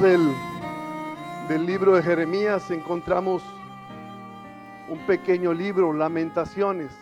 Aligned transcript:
del, 0.00 0.32
del 1.48 1.66
libro 1.66 1.96
de 1.96 2.02
Jeremías 2.02 2.70
encontramos 2.70 3.42
un 4.88 4.98
pequeño 5.06 5.52
libro, 5.52 5.92
Lamentaciones, 5.92 6.92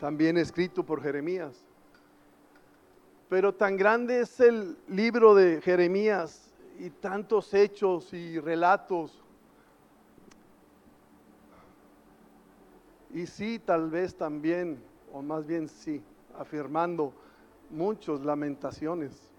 también 0.00 0.38
escrito 0.38 0.82
por 0.82 1.02
Jeremías. 1.02 1.62
Pero 3.28 3.54
tan 3.54 3.76
grande 3.76 4.20
es 4.20 4.40
el 4.40 4.78
libro 4.88 5.34
de 5.34 5.60
Jeremías 5.60 6.50
y 6.78 6.88
tantos 6.88 7.52
hechos 7.52 8.14
y 8.14 8.40
relatos. 8.40 9.22
Y 13.12 13.26
sí, 13.26 13.58
tal 13.58 13.90
vez 13.90 14.16
también, 14.16 14.82
o 15.12 15.20
más 15.20 15.46
bien 15.46 15.68
sí, 15.68 16.02
afirmando 16.38 17.12
muchos 17.68 18.24
lamentaciones. 18.24 19.33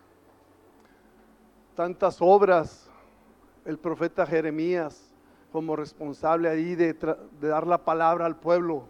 Tantas 1.76 2.22
obras, 2.22 2.90
el 3.66 3.78
profeta 3.78 4.26
Jeremías 4.26 5.12
como 5.52 5.76
responsable 5.76 6.50
ahí 6.50 6.76
de, 6.76 6.94
de, 6.94 7.48
dar 7.48 7.66
la 7.68 7.78
palabra 7.78 8.26
al 8.26 8.36
pueblo 8.36 8.84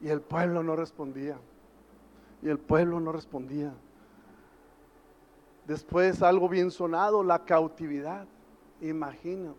y 0.00 0.08
el 0.08 0.20
pueblo 0.20 0.62
no 0.62 0.76
respondía. 0.76 1.36
Y 2.42 2.48
el 2.48 2.58
pueblo 2.58 3.00
no 3.00 3.12
respondía. 3.12 3.72
Después 5.66 6.22
algo 6.22 6.48
bien 6.48 6.70
sonado, 6.70 7.22
la 7.22 7.44
cautividad. 7.44 8.26
Imagínate. 8.80 9.58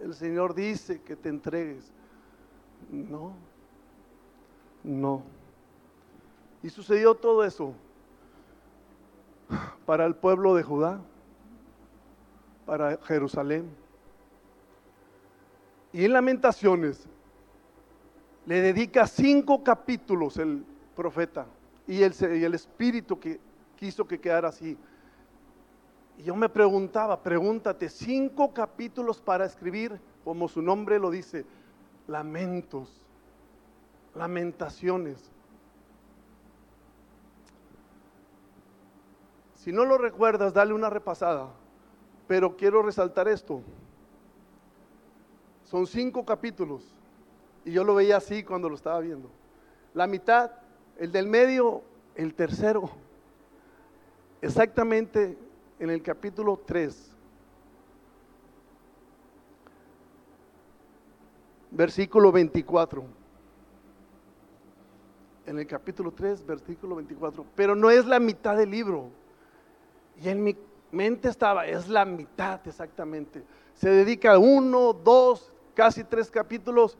El 0.00 0.14
Señor 0.14 0.54
dice 0.54 1.02
que 1.02 1.16
te 1.16 1.28
entregues. 1.28 1.92
No, 2.90 3.34
no. 4.82 5.22
Y 6.62 6.70
sucedió 6.70 7.14
todo 7.14 7.44
eso 7.44 7.74
para 9.84 10.06
el 10.06 10.14
pueblo 10.14 10.54
de 10.54 10.62
Judá, 10.62 11.00
para 12.70 12.96
Jerusalén. 12.98 13.68
Y 15.92 16.04
en 16.04 16.12
Lamentaciones 16.12 17.04
le 18.46 18.60
dedica 18.60 19.08
cinco 19.08 19.64
capítulos 19.64 20.36
el 20.36 20.64
profeta 20.94 21.46
y 21.88 22.04
el, 22.04 22.14
y 22.38 22.44
el 22.44 22.54
espíritu 22.54 23.18
que 23.18 23.40
quiso 23.74 24.06
que 24.06 24.20
quedara 24.20 24.50
así. 24.50 24.78
Y 26.16 26.22
yo 26.22 26.36
me 26.36 26.48
preguntaba, 26.48 27.20
pregúntate, 27.20 27.88
cinco 27.88 28.54
capítulos 28.54 29.20
para 29.20 29.46
escribir, 29.46 30.00
como 30.22 30.46
su 30.46 30.62
nombre 30.62 31.00
lo 31.00 31.10
dice, 31.10 31.44
lamentos, 32.06 33.04
lamentaciones. 34.14 35.32
Si 39.56 39.72
no 39.72 39.84
lo 39.84 39.98
recuerdas, 39.98 40.54
dale 40.54 40.72
una 40.72 40.88
repasada. 40.88 41.48
Pero 42.30 42.56
quiero 42.56 42.80
resaltar 42.80 43.26
esto. 43.26 43.60
Son 45.64 45.84
cinco 45.84 46.24
capítulos. 46.24 46.94
Y 47.64 47.72
yo 47.72 47.82
lo 47.82 47.96
veía 47.96 48.18
así 48.18 48.44
cuando 48.44 48.68
lo 48.68 48.76
estaba 48.76 49.00
viendo. 49.00 49.28
La 49.94 50.06
mitad, 50.06 50.52
el 50.96 51.10
del 51.10 51.26
medio, 51.26 51.82
el 52.14 52.32
tercero. 52.34 52.88
Exactamente 54.40 55.36
en 55.80 55.90
el 55.90 56.04
capítulo 56.04 56.60
3. 56.64 57.10
Versículo 61.72 62.30
24. 62.30 63.02
En 65.46 65.58
el 65.58 65.66
capítulo 65.66 66.12
3, 66.12 66.46
versículo 66.46 66.94
24. 66.94 67.44
Pero 67.56 67.74
no 67.74 67.90
es 67.90 68.06
la 68.06 68.20
mitad 68.20 68.56
del 68.56 68.70
libro 68.70 69.10
y 70.22 70.28
en 70.28 70.44
mi 70.44 70.54
mente 70.92 71.28
estaba, 71.28 71.66
es 71.66 71.88
la 71.88 72.04
mitad 72.04 72.60
exactamente. 72.66 73.44
Se 73.74 73.88
dedica 73.90 74.38
uno, 74.38 74.92
dos, 74.92 75.52
casi 75.74 76.04
tres 76.04 76.30
capítulos 76.30 76.98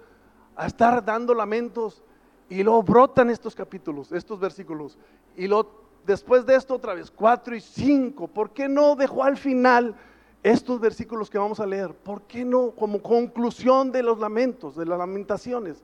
a 0.56 0.66
estar 0.66 1.04
dando 1.04 1.34
lamentos 1.34 2.02
y 2.48 2.62
luego 2.62 2.82
brotan 2.82 3.30
estos 3.30 3.54
capítulos, 3.54 4.12
estos 4.12 4.40
versículos. 4.40 4.98
Y 5.36 5.46
lo, 5.46 5.70
después 6.06 6.44
de 6.46 6.56
esto 6.56 6.74
otra 6.74 6.94
vez, 6.94 7.10
cuatro 7.10 7.54
y 7.54 7.60
cinco. 7.60 8.28
¿Por 8.28 8.50
qué 8.50 8.68
no 8.68 8.96
dejó 8.96 9.22
al 9.24 9.36
final 9.36 9.94
estos 10.42 10.80
versículos 10.80 11.30
que 11.30 11.38
vamos 11.38 11.60
a 11.60 11.66
leer? 11.66 11.94
¿Por 11.94 12.22
qué 12.22 12.44
no 12.44 12.72
como 12.72 13.02
conclusión 13.02 13.92
de 13.92 14.02
los 14.02 14.18
lamentos, 14.18 14.76
de 14.76 14.86
las 14.86 14.98
lamentaciones? 14.98 15.82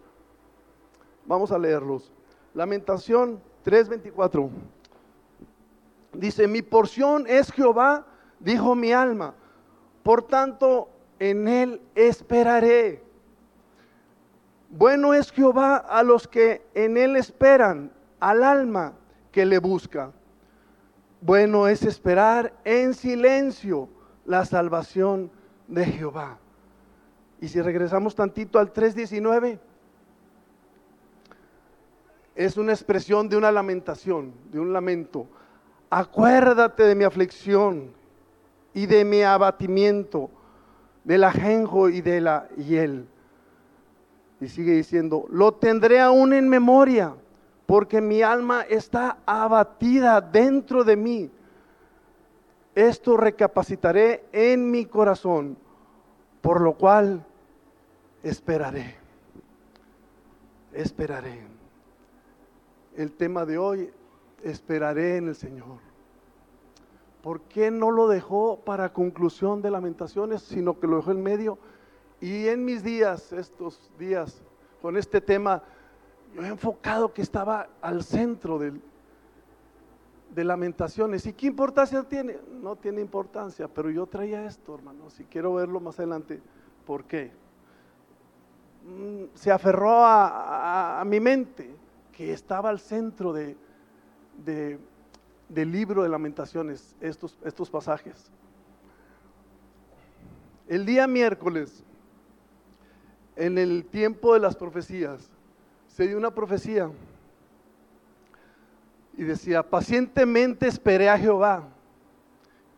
Vamos 1.27 1.53
a 1.53 1.59
leerlos. 1.59 2.13
Lamentación 2.55 3.41
3:24. 3.65 4.49
Dice, 6.19 6.49
mi 6.49 6.63
porción 6.63 7.27
es 7.27 7.53
Jehová, 7.53 8.07
dijo 8.41 8.75
mi 8.75 8.93
alma. 8.93 9.35
Por 10.03 10.23
tanto, 10.23 10.89
en 11.19 11.47
él 11.49 11.81
esperaré. 11.95 13.03
Bueno 14.71 15.15
es 15.15 15.31
Jehová 15.31 15.77
a 15.77 16.03
los 16.03 16.27
que 16.27 16.67
en 16.75 16.97
él 16.97 17.17
esperan, 17.17 17.93
al 18.21 18.43
alma 18.43 18.95
que 19.31 19.47
le 19.47 19.59
busca. 19.59 20.13
Bueno 21.21 21.69
es 21.69 21.83
esperar 21.83 22.53
en 22.65 22.95
silencio 22.95 23.89
la 24.25 24.45
salvación 24.45 25.31
de 25.69 25.85
Jehová. 25.85 26.39
Y 27.41 27.49
si 27.49 27.61
regresamos 27.61 28.15
tantito 28.15 28.59
al 28.59 28.73
3.19, 28.73 29.59
es 32.35 32.57
una 32.57 32.73
expresión 32.73 33.29
de 33.29 33.37
una 33.37 33.51
lamentación, 33.51 34.35
de 34.51 34.61
un 34.61 34.73
lamento 34.73 35.27
acuérdate 35.91 36.85
de 36.85 36.95
mi 36.95 37.05
aflicción 37.05 37.93
y 38.75 38.87
de 38.87 39.05
mi 39.05 39.23
abatimiento, 39.23 40.31
del 41.05 41.25
ajenjo 41.25 41.89
y 41.89 42.01
de 42.01 42.21
la 42.21 42.49
hiel. 42.57 43.07
Y 44.41 44.49
sigue 44.49 44.73
diciendo, 44.73 45.27
lo 45.31 45.53
tendré 45.53 46.01
aún 46.01 46.33
en 46.33 46.49
memoria, 46.49 47.15
porque 47.65 48.01
mi 48.01 48.23
alma 48.23 48.63
está 48.63 49.19
abatida 49.25 50.21
dentro 50.21 50.85
de 50.85 50.97
mí. 50.97 51.31
Esto 52.75 53.17
recapacitaré 53.17 54.25
en 54.33 54.71
mi 54.71 54.85
corazón, 54.85 55.57
por 56.43 56.61
lo 56.61 56.75
cual 56.75 57.25
esperaré. 58.23 58.97
Esperaré. 60.75 61.41
El 62.97 63.13
tema 63.13 63.47
de 63.47 63.57
hoy 63.57 63.91
esperaré 64.51 65.17
en 65.17 65.29
el 65.29 65.35
Señor. 65.35 65.79
¿Por 67.23 67.41
qué 67.43 67.71
no 67.71 67.91
lo 67.91 68.07
dejó 68.07 68.61
para 68.61 68.93
conclusión 68.93 69.61
de 69.61 69.71
lamentaciones, 69.71 70.43
sino 70.43 70.79
que 70.79 70.87
lo 70.87 70.97
dejó 70.97 71.11
en 71.11 71.23
medio? 71.23 71.59
Y 72.21 72.47
en 72.47 72.65
mis 72.65 72.85
días, 72.85 73.33
estos 73.33 73.91
días, 73.99 74.43
con 74.81 74.97
este 74.97 75.21
tema, 75.21 75.63
yo 76.35 76.43
he 76.43 76.49
enfocado 76.49 77.13
que 77.13 77.23
estaba 77.23 77.69
al 77.81 78.05
centro 78.05 78.59
del, 78.59 78.81
de 80.33 80.45
lamentaciones. 80.45 81.27
¿Y 81.27 81.33
qué 81.33 81.47
importancia 81.47 82.05
tiene? 82.05 82.39
No 82.63 82.77
tiene 82.77 83.01
importancia, 83.01 83.67
pero 83.67 83.91
yo 83.91 84.07
traía 84.07 84.47
esto, 84.47 84.77
hermano, 84.77 85.11
si 85.11 85.25
quiero 85.25 85.55
verlo 85.55 85.81
más 85.81 85.99
adelante. 85.99 86.41
¿Por 86.87 87.05
qué? 87.05 87.33
Mm, 88.85 89.35
se 89.35 89.51
aferró 89.51 90.05
a 90.05 91.03
mi 91.05 91.19
mente, 91.19 91.75
que 92.13 92.33
estaba 92.33 92.71
al 92.71 92.79
centro 92.79 93.33
de, 93.33 93.57
del 94.45 95.73
libro 95.73 96.03
de 96.03 96.09
lamentaciones, 96.09 96.95
estos, 97.01 97.39
estos 97.45 97.71
pasajes. 97.71 98.31
El 100.69 100.85
día 100.85 101.07
miércoles, 101.07 101.85
en 103.37 103.59
el 103.59 103.85
tiempo 103.85 104.35
de 104.35 104.41
las 104.41 104.57
profecías, 104.57 105.31
se 105.87 106.07
dio 106.07 106.19
una 106.19 106.31
profecía 106.31 106.91
y 109.17 109.25
decía, 109.25 109.63
pacientemente 109.63 110.67
esperé 110.67 111.09
a 111.09 111.19
Jehová 111.19 111.69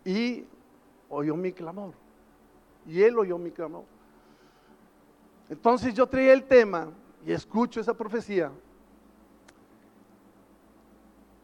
y 0.05 0.45
oyó 1.09 1.35
mi 1.37 1.53
clamor. 1.53 1.95
Y 2.87 3.03
él 3.03 3.19
oyó 3.19 3.39
mi 3.39 3.51
clamor. 3.51 3.85
Entonces 5.49 5.95
yo 5.95 6.07
traía 6.07 6.33
el 6.33 6.45
tema 6.45 6.89
y 7.27 7.33
escucho 7.33 7.81
esa 7.81 7.95
profecía 7.95 8.51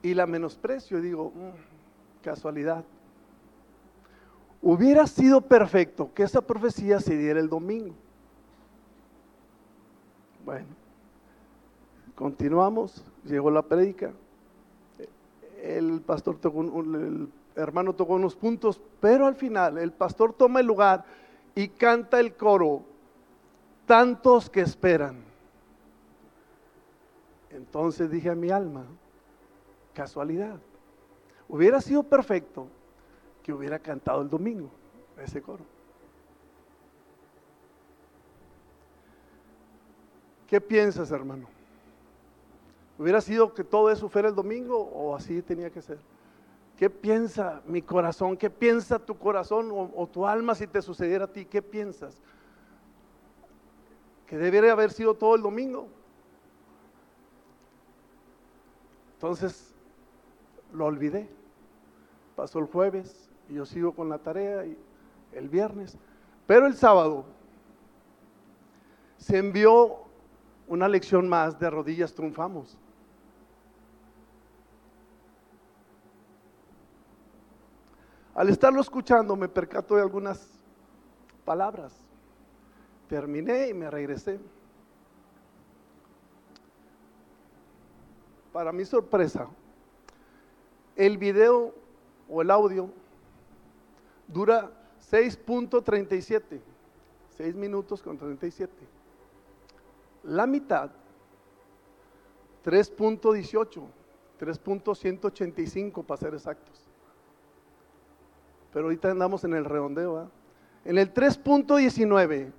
y 0.05 0.13
la 0.13 0.27
menosprecio 0.27 0.99
y 0.99 1.01
digo, 1.01 1.33
mm, 1.35 2.23
casualidad. 2.23 2.85
Hubiera 4.61 5.07
sido 5.07 5.41
perfecto 5.41 6.13
que 6.13 6.23
esa 6.23 6.43
profecía 6.43 7.01
se 7.01 7.17
diera 7.17 7.41
el 7.41 7.49
domingo. 7.49 7.95
Bueno, 10.45 10.67
continuamos, 12.15 13.03
llegó 13.25 13.51
la 13.51 13.63
prédica, 13.63 14.13
el 15.63 16.03
pastor 16.03 16.39
el 16.45 17.29
hermano 17.57 17.95
tocó 17.95 18.15
unos 18.15 18.37
puntos, 18.37 18.79
pero 19.01 19.27
al 19.27 19.37
final 19.37 19.79
el 19.79 19.91
pastor 19.91 20.35
toma 20.35 20.61
el 20.61 20.67
lugar 20.67 21.07
y 21.55 21.69
canta 21.69 22.21
el 22.21 22.35
coro, 22.35 22.83
tantos 23.87 24.51
que 24.51 24.61
esperan. 24.61 25.17
Entonces 27.49 28.11
dije 28.11 28.29
a 28.29 28.35
mi 28.35 28.51
alma, 28.51 28.85
casualidad. 29.95 30.59
Hubiera 31.49 31.81
sido 31.81 32.03
perfecto 32.03 32.67
que 33.43 33.53
hubiera 33.53 33.79
cantado 33.79 34.23
el 34.23 34.29
domingo 34.29 34.71
ese 35.23 35.41
coro. 35.41 35.65
¿Qué 40.47 40.61
piensas, 40.61 41.11
hermano? 41.11 41.49
¿Hubiera 42.99 43.21
sido 43.21 43.55
que 43.55 43.65
todo 43.65 43.91
eso 43.91 44.09
fuera 44.09 44.29
el 44.29 44.35
domingo 44.35 44.79
o 44.79 45.17
así 45.17 45.43
tenía 45.43 45.71
que 45.71 45.83
ser? 45.83 45.99
¿Qué 46.77 46.91
piensa 46.91 47.63
mi 47.67 47.83
corazón? 47.83 48.37
¿Qué 48.37 48.51
piensa 48.51 48.99
tu 48.99 49.17
corazón 49.17 49.71
o, 49.73 50.07
tu 50.07 50.27
alma 50.27 50.55
si 50.55 50.67
te 50.67 50.83
sucediera 50.83 51.25
a 51.25 51.33
ti? 51.33 51.45
¿Qué 51.45 51.63
piensas? 51.63 52.21
¿Que 54.27 54.37
debería 54.37 54.73
haber 54.73 54.93
sido 54.93 55.15
todo 55.15 55.35
el 55.37 55.43
domingo? 55.43 55.89
Entonces 59.15 59.74
lo 60.75 60.87
olvidé. 60.87 61.29
Pasó 62.37 62.59
el 62.59 62.67
jueves 62.67 63.31
y 63.49 63.55
yo 63.55 63.65
sigo 63.65 63.93
con 63.95 64.09
la 64.09 64.19
tarea 64.19 64.67
y 64.67 64.77
el 65.33 65.49
viernes. 65.49 65.97
Pero 66.47 66.67
el 66.67 66.75
sábado 66.75 67.25
se 69.17 69.39
envió 69.39 70.05
una 70.67 70.89
lección 70.89 71.29
más 71.29 71.59
de 71.59 71.71
rodillas 71.71 72.13
triunfamos. 72.13 72.77
Al 78.35 78.49
estarlo 78.49 78.81
escuchando 78.81 79.37
me 79.37 79.49
percato 79.49 79.95
de 79.95 80.03
algunas 80.03 80.49
palabras. 81.45 81.95
Terminé 83.09 83.69
y 83.69 83.75
me 83.75 83.91
regresé. 83.91 84.41
Para 88.53 88.73
mi 88.73 88.85
sorpresa, 88.85 89.49
el 90.97 91.19
video 91.19 91.75
o 92.29 92.43
el 92.43 92.51
audio 92.51 92.91
dura 94.29 94.71
6.37, 95.11 96.61
6 97.37 97.55
minutos 97.55 98.03
con 98.03 98.17
37. 98.17 98.73
La 100.25 100.47
mitad, 100.47 100.91
3.18, 102.65 103.83
3.185 104.41 106.05
para 106.05 106.21
ser 106.21 106.35
exactos 106.35 106.85
pero 108.75 108.87
ahorita 108.87 109.13
andamos 109.13 109.45
en 109.45 109.55
el 109.55 109.65
redondeo. 109.65 110.29
En 110.85 110.99
el 110.99 111.15
3.19, 111.15 112.51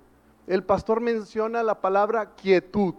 el 0.46 0.64
pastor 0.64 1.02
menciona 1.02 1.62
la 1.62 1.78
palabra 1.78 2.34
quietud. 2.34 2.94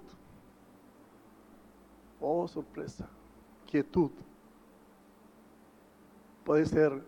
Oh, 2.22 2.48
sorpresa, 2.48 3.10
quietud. 3.70 4.12
Puede 6.48 6.66
ser 6.66 7.04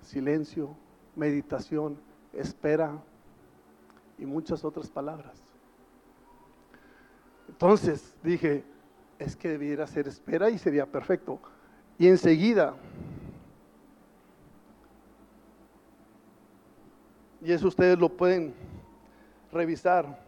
silencio, 0.00 0.74
meditación, 1.14 1.98
espera 2.32 2.98
y 4.18 4.24
muchas 4.24 4.64
otras 4.64 4.88
palabras. 4.88 5.42
Entonces 7.50 8.14
dije, 8.22 8.64
es 9.18 9.36
que 9.36 9.50
debiera 9.50 9.86
ser 9.86 10.08
espera 10.08 10.48
y 10.48 10.56
sería 10.56 10.86
perfecto. 10.86 11.38
Y 11.98 12.08
enseguida 12.08 12.74
Y 17.42 17.52
eso 17.52 17.68
ustedes 17.68 17.98
lo 17.98 18.08
pueden 18.08 18.54
revisar. 19.52 20.18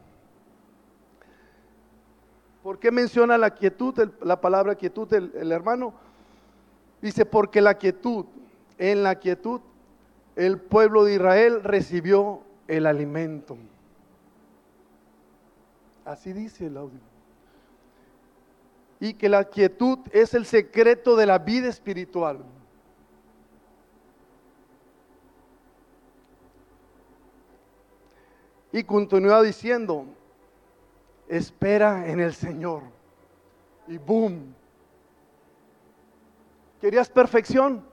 ¿Por 2.62 2.78
qué 2.78 2.92
menciona 2.92 3.38
la 3.38 3.50
quietud, 3.50 4.12
la 4.20 4.40
palabra 4.40 4.74
quietud 4.74 5.10
el, 5.14 5.32
el 5.34 5.50
hermano? 5.50 5.94
Dice, 7.00 7.24
porque 7.24 7.60
la 7.60 7.74
quietud, 7.74 8.26
en 8.76 9.02
la 9.02 9.16
quietud, 9.16 9.60
el 10.36 10.60
pueblo 10.60 11.04
de 11.04 11.14
Israel 11.14 11.62
recibió 11.62 12.42
el 12.66 12.86
alimento. 12.86 13.56
Así 16.04 16.32
dice 16.32 16.66
el 16.66 16.76
audio. 16.76 17.00
Y 19.00 19.14
que 19.14 19.28
la 19.28 19.44
quietud 19.44 19.98
es 20.12 20.34
el 20.34 20.46
secreto 20.46 21.16
de 21.16 21.26
la 21.26 21.38
vida 21.38 21.68
espiritual. 21.68 22.44
Y 28.72 28.84
continúa 28.84 29.42
diciendo, 29.42 30.04
espera 31.28 32.08
en 32.08 32.20
el 32.20 32.34
Señor. 32.34 32.82
Y 33.86 33.98
boom. 33.98 34.54
¿Querías 36.80 37.08
perfección? 37.08 37.84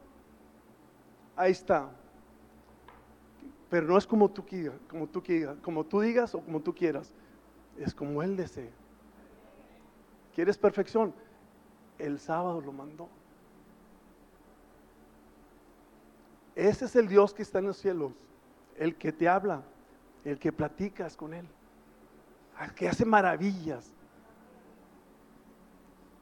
Ahí 1.35 1.51
está. 1.51 1.89
Pero 3.69 3.87
no 3.87 3.97
es 3.97 4.05
como 4.05 4.29
tú 4.29 4.45
quieras, 4.45 4.79
como 4.89 5.07
tú 5.07 5.23
como 5.61 5.83
tú 5.83 6.01
digas 6.01 6.35
o 6.35 6.41
como 6.41 6.61
tú 6.61 6.73
quieras. 6.73 7.13
Es 7.77 7.93
como 7.93 8.21
Él 8.21 8.37
desea. 8.37 8.71
¿Quieres 10.33 10.57
perfección? 10.57 11.13
El 11.97 12.19
sábado 12.19 12.61
lo 12.61 12.71
mandó. 12.71 13.09
Ese 16.55 16.85
es 16.85 16.95
el 16.95 17.07
Dios 17.07 17.33
que 17.33 17.41
está 17.41 17.59
en 17.59 17.65
los 17.65 17.77
cielos, 17.77 18.13
el 18.77 18.95
que 18.95 19.11
te 19.11 19.27
habla, 19.27 19.61
el 20.23 20.39
que 20.39 20.53
platicas 20.53 21.17
con 21.17 21.33
Él, 21.33 21.45
al 22.57 22.73
que 22.73 22.87
hace 22.87 23.03
maravillas, 23.03 23.91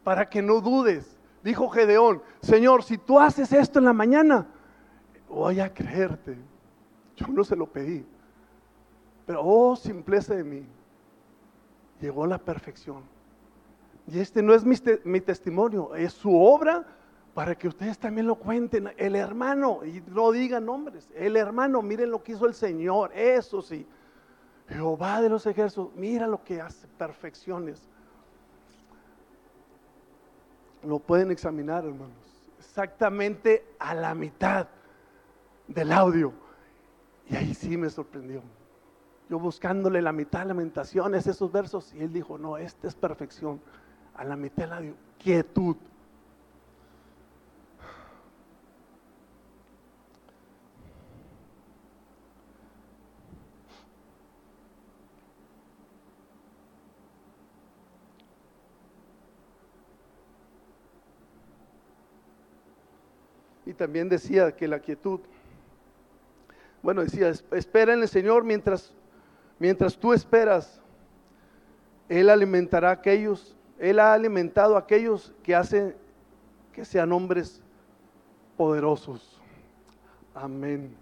para 0.03 0.27
que 0.27 0.41
no 0.41 0.59
dudes. 0.59 1.19
Dijo 1.43 1.67
Gedeón, 1.69 2.21
Señor, 2.41 2.83
si 2.83 2.97
tú 2.97 3.19
haces 3.19 3.51
esto 3.51 3.79
en 3.79 3.85
la 3.85 3.93
mañana, 3.93 4.47
voy 5.27 5.59
a 5.59 5.73
creerte. 5.73 6.37
Yo 7.17 7.27
no 7.27 7.43
se 7.43 7.55
lo 7.55 7.67
pedí, 7.67 8.05
pero 9.25 9.41
oh, 9.43 9.75
simpleza 9.75 10.35
de 10.35 10.43
mí, 10.43 10.65
llegó 11.99 12.25
la 12.25 12.37
perfección. 12.37 13.03
Y 14.07 14.19
este 14.19 14.41
no 14.41 14.53
es 14.53 14.63
mi, 14.63 14.75
mi 15.03 15.21
testimonio, 15.21 15.95
es 15.95 16.13
su 16.13 16.33
obra 16.33 16.85
para 17.33 17.55
que 17.55 17.67
ustedes 17.67 17.97
también 17.97 18.27
lo 18.27 18.35
cuenten. 18.35 18.91
El 18.97 19.15
hermano, 19.15 19.83
y 19.83 20.01
no 20.07 20.31
digan 20.31 20.65
nombres, 20.65 21.09
el 21.13 21.35
hermano, 21.35 21.81
miren 21.81 22.09
lo 22.09 22.23
que 22.23 22.33
hizo 22.33 22.45
el 22.45 22.53
Señor, 22.53 23.11
eso 23.13 23.61
sí. 23.61 23.85
Jehová 24.67 25.21
de 25.21 25.29
los 25.29 25.45
ejércitos, 25.45 25.89
mira 25.95 26.25
lo 26.25 26.41
que 26.43 26.61
hace, 26.61 26.87
perfecciones. 26.87 27.89
Lo 30.85 30.99
pueden 30.99 31.31
examinar, 31.31 31.85
hermanos. 31.85 32.11
Exactamente 32.59 33.65
a 33.79 33.93
la 33.93 34.13
mitad 34.13 34.67
del 35.67 35.91
audio. 35.91 36.33
Y 37.29 37.35
ahí 37.35 37.53
sí 37.53 37.77
me 37.77 37.89
sorprendió. 37.89 38.41
Yo 39.29 39.39
buscándole 39.39 40.01
la 40.01 40.11
mitad 40.11 40.39
de 40.39 40.45
lamentaciones, 40.47 41.25
esos 41.27 41.51
versos, 41.51 41.93
y 41.93 42.03
él 42.03 42.11
dijo, 42.11 42.37
no, 42.37 42.57
esta 42.57 42.87
es 42.87 42.95
perfección. 42.95 43.61
A 44.15 44.23
la 44.23 44.35
mitad 44.35 44.63
del 44.63 44.73
audio, 44.73 44.93
quietud. 45.17 45.77
También 63.83 64.07
decía 64.07 64.55
que 64.55 64.65
la 64.65 64.79
quietud, 64.79 65.19
bueno, 66.81 67.01
decía, 67.01 67.33
espera 67.51 67.93
en 67.93 68.01
el 68.01 68.07
Señor 68.07 68.45
mientras, 68.45 68.93
mientras 69.59 69.97
tú 69.97 70.13
esperas. 70.13 70.81
Él 72.07 72.29
alimentará 72.29 72.91
a 72.91 72.93
aquellos, 72.93 73.57
Él 73.77 73.99
ha 73.99 74.13
alimentado 74.13 74.77
a 74.77 74.79
aquellos 74.79 75.33
que 75.43 75.53
hacen 75.53 75.97
que 76.71 76.85
sean 76.85 77.11
hombres 77.11 77.61
poderosos. 78.55 79.37
Amén. 80.33 80.95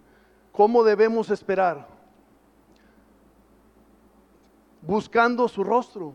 ¿Cómo 0.51 0.83
debemos 0.83 1.29
esperar? 1.29 1.87
Buscando 4.81 5.47
su 5.47 5.63
rostro. 5.63 6.13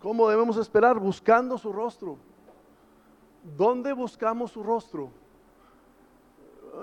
¿Cómo 0.00 0.28
debemos 0.28 0.56
esperar? 0.58 0.96
Buscando 1.00 1.58
su 1.58 1.72
rostro. 1.72 2.29
¿Dónde 3.42 3.92
buscamos 3.92 4.52
su 4.52 4.62
rostro? 4.62 5.10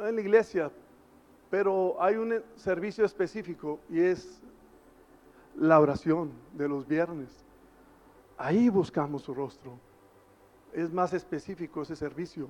En 0.06 0.16
la 0.16 0.22
iglesia, 0.22 0.72
pero 1.50 2.02
hay 2.02 2.16
un 2.16 2.44
servicio 2.56 3.06
específico 3.06 3.80
y 3.90 4.00
es 4.00 4.42
la 5.56 5.80
oración 5.80 6.32
de 6.54 6.68
los 6.68 6.88
viernes. 6.88 7.30
Ahí 8.38 8.70
buscamos 8.70 9.24
su 9.24 9.34
rostro. 9.34 9.80
Es 10.74 10.92
más 10.92 11.14
específico 11.14 11.82
ese 11.82 11.96
servicio. 11.96 12.48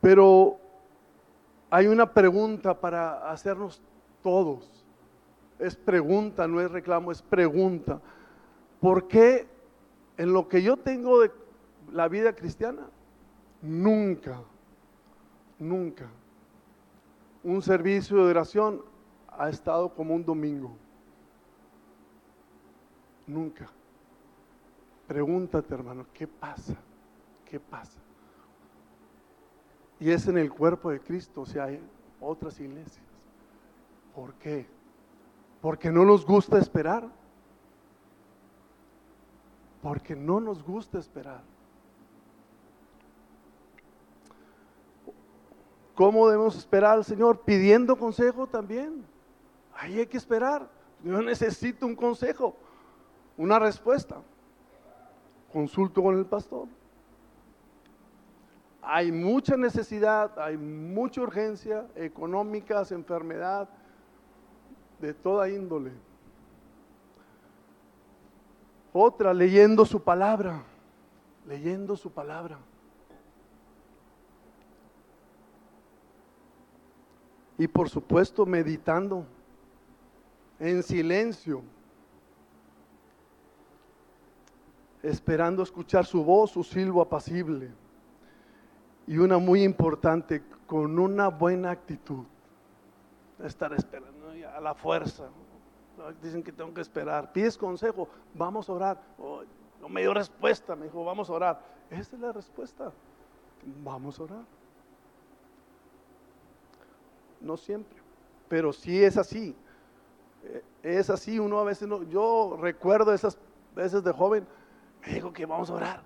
Pero 0.00 0.58
hay 1.68 1.86
una 1.86 2.12
pregunta 2.12 2.78
para 2.78 3.30
hacernos 3.30 3.80
todos. 4.22 4.84
Es 5.58 5.76
pregunta, 5.76 6.48
no 6.48 6.60
es 6.60 6.70
reclamo, 6.70 7.12
es 7.12 7.22
pregunta. 7.22 8.00
¿Por 8.80 9.06
qué 9.06 9.46
en 10.20 10.34
lo 10.34 10.48
que 10.48 10.62
yo 10.62 10.76
tengo 10.76 11.20
de 11.20 11.30
la 11.92 12.06
vida 12.06 12.34
cristiana, 12.34 12.90
nunca, 13.62 14.42
nunca 15.58 16.10
un 17.42 17.62
servicio 17.62 18.18
de 18.18 18.30
oración 18.30 18.82
ha 19.28 19.48
estado 19.48 19.94
como 19.94 20.14
un 20.14 20.22
domingo. 20.22 20.76
Nunca. 23.26 23.70
Pregúntate, 25.06 25.72
hermano, 25.72 26.04
¿qué 26.12 26.26
pasa? 26.26 26.76
¿Qué 27.46 27.58
pasa? 27.58 27.98
Y 29.98 30.10
es 30.10 30.28
en 30.28 30.36
el 30.36 30.52
cuerpo 30.52 30.90
de 30.90 31.00
Cristo, 31.00 31.40
o 31.40 31.46
sea, 31.46 31.64
hay 31.64 31.80
otras 32.20 32.60
iglesias. 32.60 33.06
¿Por 34.14 34.34
qué? 34.34 34.66
Porque 35.62 35.90
no 35.90 36.04
nos 36.04 36.26
gusta 36.26 36.58
esperar. 36.58 37.08
Porque 39.82 40.14
no 40.14 40.40
nos 40.40 40.62
gusta 40.62 40.98
esperar. 40.98 41.42
¿Cómo 45.94 46.28
debemos 46.28 46.56
esperar 46.56 46.94
al 46.94 47.04
Señor? 47.04 47.40
Pidiendo 47.40 47.96
consejo 47.96 48.46
también. 48.46 49.04
Ahí 49.74 49.98
hay 49.98 50.06
que 50.06 50.16
esperar. 50.16 50.68
Yo 51.02 51.20
necesito 51.22 51.86
un 51.86 51.94
consejo, 51.94 52.56
una 53.36 53.58
respuesta. 53.58 54.16
Consulto 55.52 56.02
con 56.02 56.16
el 56.16 56.26
pastor. 56.26 56.68
Hay 58.82 59.12
mucha 59.12 59.56
necesidad, 59.56 60.38
hay 60.38 60.56
mucha 60.56 61.20
urgencia, 61.20 61.86
económicas, 61.94 62.92
enfermedad, 62.92 63.68
de 65.00 65.12
toda 65.12 65.48
índole. 65.48 65.92
Otra, 68.92 69.32
leyendo 69.32 69.84
su 69.84 70.02
palabra, 70.02 70.62
leyendo 71.46 71.96
su 71.96 72.10
palabra. 72.10 72.58
Y 77.56 77.68
por 77.68 77.88
supuesto, 77.88 78.46
meditando 78.46 79.24
en 80.58 80.82
silencio, 80.82 81.62
esperando 85.02 85.62
escuchar 85.62 86.04
su 86.04 86.24
voz, 86.24 86.50
su 86.50 86.64
silbo 86.64 87.00
apacible. 87.00 87.70
Y 89.06 89.18
una 89.18 89.38
muy 89.38 89.62
importante, 89.62 90.42
con 90.66 90.98
una 90.98 91.28
buena 91.28 91.70
actitud. 91.70 92.24
Estar 93.44 93.72
esperando 93.72 94.30
a 94.54 94.60
la 94.60 94.74
fuerza. 94.74 95.28
Dicen 96.22 96.42
que 96.42 96.52
tengo 96.52 96.72
que 96.72 96.80
esperar. 96.80 97.32
Pides 97.32 97.56
consejo, 97.56 98.08
vamos 98.34 98.68
a 98.68 98.72
orar. 98.72 99.02
no 99.80 99.88
me 99.88 100.02
dio 100.02 100.14
respuesta, 100.14 100.76
me 100.76 100.86
dijo, 100.86 101.04
vamos 101.04 101.30
a 101.30 101.32
orar. 101.32 101.60
Esa 101.90 102.16
es 102.16 102.20
la 102.20 102.32
respuesta. 102.32 102.92
Vamos 103.82 104.18
a 104.18 104.22
orar. 104.22 104.44
No 107.40 107.56
siempre, 107.56 107.98
pero 108.48 108.72
si 108.72 109.02
es 109.02 109.16
así. 109.16 109.56
Eh, 110.44 110.62
es 110.82 111.10
así, 111.10 111.38
uno 111.38 111.58
a 111.58 111.64
veces 111.64 111.88
no. 111.88 112.02
Yo 112.04 112.58
recuerdo 112.60 113.12
esas 113.12 113.38
veces 113.74 114.02
de 114.02 114.12
joven, 114.12 114.46
me 115.02 115.14
dijo 115.14 115.32
que 115.32 115.46
vamos 115.46 115.70
a 115.70 115.74
orar. 115.74 116.02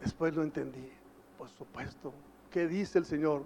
Después 0.00 0.34
lo 0.34 0.42
entendí, 0.42 0.90
por 1.38 1.48
supuesto. 1.50 2.12
¿Qué 2.50 2.66
dice 2.66 2.98
el 2.98 3.04
Señor? 3.04 3.44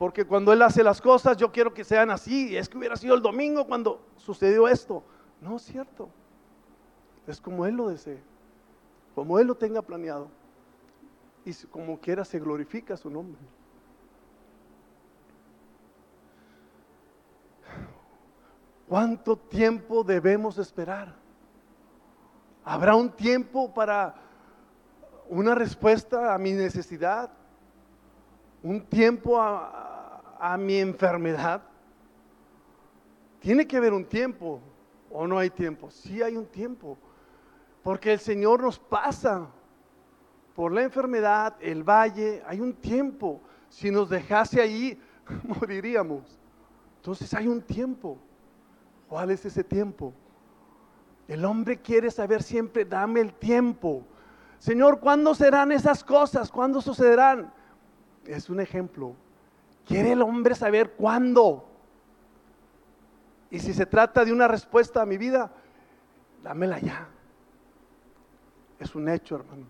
Porque 0.00 0.24
cuando 0.24 0.50
Él 0.50 0.62
hace 0.62 0.82
las 0.82 0.98
cosas, 0.98 1.36
yo 1.36 1.52
quiero 1.52 1.74
que 1.74 1.84
sean 1.84 2.10
así. 2.10 2.56
Es 2.56 2.70
que 2.70 2.78
hubiera 2.78 2.96
sido 2.96 3.14
el 3.14 3.20
domingo 3.20 3.66
cuando 3.66 4.00
sucedió 4.16 4.66
esto. 4.66 5.04
No 5.42 5.56
es 5.56 5.62
cierto. 5.62 6.08
Es 7.26 7.38
como 7.38 7.66
Él 7.66 7.74
lo 7.74 7.90
desee. 7.90 8.18
Como 9.14 9.38
Él 9.38 9.46
lo 9.46 9.54
tenga 9.54 9.82
planeado. 9.82 10.28
Y 11.44 11.52
como 11.66 12.00
quiera 12.00 12.24
se 12.24 12.40
glorifica 12.40 12.96
su 12.96 13.10
nombre. 13.10 13.42
¿Cuánto 18.88 19.36
tiempo 19.36 20.02
debemos 20.02 20.56
esperar? 20.56 21.14
¿Habrá 22.64 22.96
un 22.96 23.10
tiempo 23.10 23.74
para 23.74 24.14
una 25.28 25.54
respuesta 25.54 26.32
a 26.34 26.38
mi 26.38 26.52
necesidad? 26.52 27.30
¿Un 28.62 28.80
tiempo 28.80 29.40
a, 29.40 29.89
a 30.40 30.56
mi 30.56 30.76
enfermedad? 30.76 31.62
Tiene 33.40 33.66
que 33.66 33.76
haber 33.76 33.92
un 33.92 34.04
tiempo 34.04 34.60
o 35.10 35.26
no 35.26 35.38
hay 35.38 35.50
tiempo. 35.50 35.90
Sí 35.90 36.22
hay 36.22 36.36
un 36.36 36.46
tiempo. 36.46 36.98
Porque 37.82 38.12
el 38.12 38.20
Señor 38.20 38.62
nos 38.62 38.78
pasa 38.78 39.48
por 40.54 40.72
la 40.72 40.82
enfermedad, 40.82 41.56
el 41.60 41.82
valle, 41.82 42.42
hay 42.46 42.60
un 42.60 42.74
tiempo. 42.74 43.40
Si 43.68 43.90
nos 43.90 44.08
dejase 44.08 44.60
ahí, 44.60 45.00
moriríamos. 45.44 46.38
Entonces 46.96 47.32
hay 47.34 47.46
un 47.46 47.62
tiempo. 47.62 48.18
¿Cuál 49.08 49.30
es 49.30 49.44
ese 49.44 49.64
tiempo? 49.64 50.12
El 51.28 51.44
hombre 51.44 51.78
quiere 51.78 52.10
saber 52.10 52.42
siempre, 52.42 52.84
dame 52.84 53.20
el 53.20 53.32
tiempo. 53.32 54.04
Señor, 54.58 55.00
¿cuándo 55.00 55.34
serán 55.34 55.72
esas 55.72 56.04
cosas? 56.04 56.50
¿Cuándo 56.50 56.80
sucederán? 56.80 57.52
Es 58.26 58.50
un 58.50 58.60
ejemplo 58.60 59.16
Quiere 59.86 60.12
el 60.12 60.22
hombre 60.22 60.54
saber 60.54 60.92
cuándo. 60.92 61.66
Y 63.50 63.58
si 63.58 63.74
se 63.74 63.86
trata 63.86 64.24
de 64.24 64.32
una 64.32 64.46
respuesta 64.46 65.02
a 65.02 65.06
mi 65.06 65.18
vida, 65.18 65.50
dámela 66.42 66.78
ya. 66.78 67.08
Es 68.78 68.94
un 68.94 69.08
hecho, 69.08 69.36
hermanos. 69.36 69.68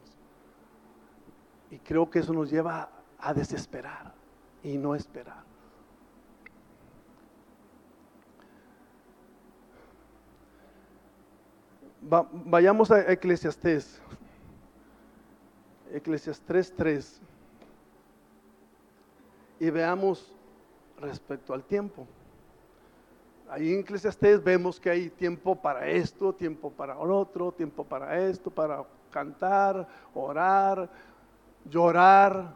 Y 1.70 1.78
creo 1.78 2.10
que 2.10 2.18
eso 2.18 2.32
nos 2.32 2.50
lleva 2.50 2.90
a 3.18 3.34
desesperar 3.34 4.12
y 4.62 4.76
no 4.76 4.94
esperar. 4.94 5.50
vayamos 12.00 12.90
a 12.90 13.12
Eclesiastés. 13.12 14.00
Eclesiastés 15.92 16.72
3 16.76 17.20
y 19.60 19.68
veamos 19.68 20.32
respecto 20.98 21.52
al 21.52 21.62
tiempo. 21.62 22.06
Ahí 23.48 23.74
en 23.74 23.80
Eclesiastés 23.80 24.42
vemos 24.42 24.80
que 24.80 24.88
hay 24.88 25.10
tiempo 25.10 25.54
para 25.54 25.86
esto, 25.86 26.32
tiempo 26.32 26.70
para 26.70 26.98
otro, 26.98 27.52
tiempo 27.52 27.84
para 27.84 28.18
esto, 28.20 28.50
para 28.50 28.84
cantar, 29.10 29.86
orar, 30.14 30.88
llorar, 31.68 32.54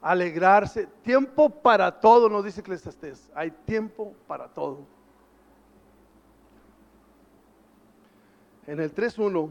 alegrarse. 0.00 0.86
Tiempo 1.02 1.50
para 1.50 2.00
todo, 2.00 2.30
nos 2.30 2.44
dice 2.44 2.60
Eclesiastés. 2.60 3.30
Hay 3.34 3.50
tiempo 3.50 4.14
para 4.26 4.48
todo. 4.48 4.86
En 8.66 8.80
el 8.80 8.94
3.1 8.94 9.50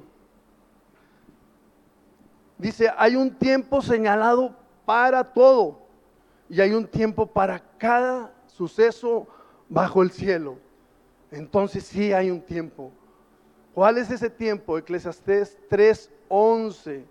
dice, 2.57 2.91
hay 2.97 3.15
un 3.15 3.35
tiempo 3.35 3.81
señalado 3.81 4.55
para 4.85 5.23
todo 5.23 5.86
y 6.49 6.61
hay 6.61 6.73
un 6.73 6.87
tiempo 6.87 7.25
para 7.25 7.59
cada 7.77 8.33
suceso 8.47 9.27
bajo 9.69 10.01
el 10.01 10.11
cielo. 10.11 10.57
Entonces 11.31 11.83
sí 11.83 12.13
hay 12.13 12.31
un 12.31 12.41
tiempo. 12.41 12.91
¿Cuál 13.73 13.97
es 13.97 14.09
ese 14.09 14.29
tiempo? 14.29 14.77
Eclesiastés 14.77 15.57
3:11. 15.69 17.03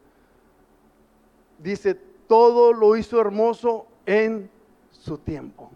Dice, 1.59 1.95
todo 1.95 2.73
lo 2.73 2.97
hizo 2.97 3.21
hermoso 3.21 3.87
en 4.05 4.51
su 4.91 5.19
tiempo. 5.19 5.71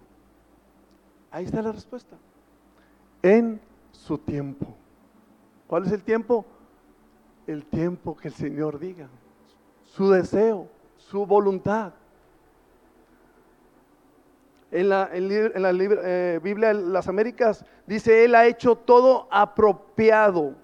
Ahí 1.31 1.45
está 1.45 1.63
la 1.63 1.73
respuesta. 1.73 2.17
En 3.23 3.61
su 3.93 4.19
tiempo. 4.19 4.67
¿Cuál 5.67 5.87
es 5.87 5.93
el 5.93 6.03
tiempo? 6.03 6.45
El 7.47 7.65
tiempo 7.67 8.17
que 8.17 8.29
el 8.29 8.35
Señor 8.35 8.79
diga. 8.79 9.09
Su 9.85 10.11
deseo, 10.11 10.69
su 10.97 11.27
voluntad 11.27 11.93
en 14.71 14.89
la, 14.89 15.11
eh, 15.13 16.41
Biblia 16.43 16.69
de 16.69 16.75
las 16.75 17.09
Américas, 17.09 17.65
dice, 17.87 18.25
Él 18.25 18.35
ha 18.35 18.47
hecho 18.47 18.77
todo 18.77 19.27
apropiado, 19.31 20.55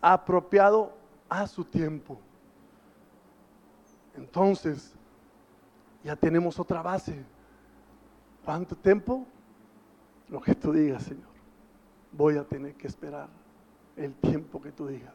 apropiado 0.00 0.92
a 1.28 1.46
su 1.46 1.64
tiempo. 1.64 2.18
Entonces, 4.16 4.94
ya 6.02 6.16
tenemos 6.16 6.58
otra 6.58 6.82
base. 6.82 7.22
¿Cuánto 8.44 8.74
tiempo? 8.74 9.26
Lo 10.28 10.40
que 10.40 10.54
tú 10.54 10.72
digas, 10.72 11.02
Señor. 11.02 11.28
Voy 12.12 12.36
a 12.36 12.44
tener 12.44 12.74
que 12.74 12.86
esperar 12.86 13.28
el 13.96 14.14
tiempo 14.14 14.60
que 14.60 14.72
tú 14.72 14.86
digas. 14.86 15.14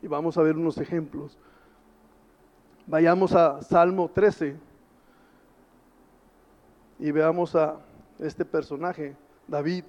Y 0.00 0.06
vamos 0.06 0.38
a 0.38 0.42
ver 0.42 0.56
unos 0.56 0.78
ejemplos. 0.78 1.38
Vayamos 2.86 3.34
a 3.34 3.62
Salmo 3.62 4.10
13 4.12 4.71
y 7.02 7.10
veamos 7.10 7.56
a 7.56 7.80
este 8.20 8.44
personaje, 8.44 9.16
David. 9.48 9.84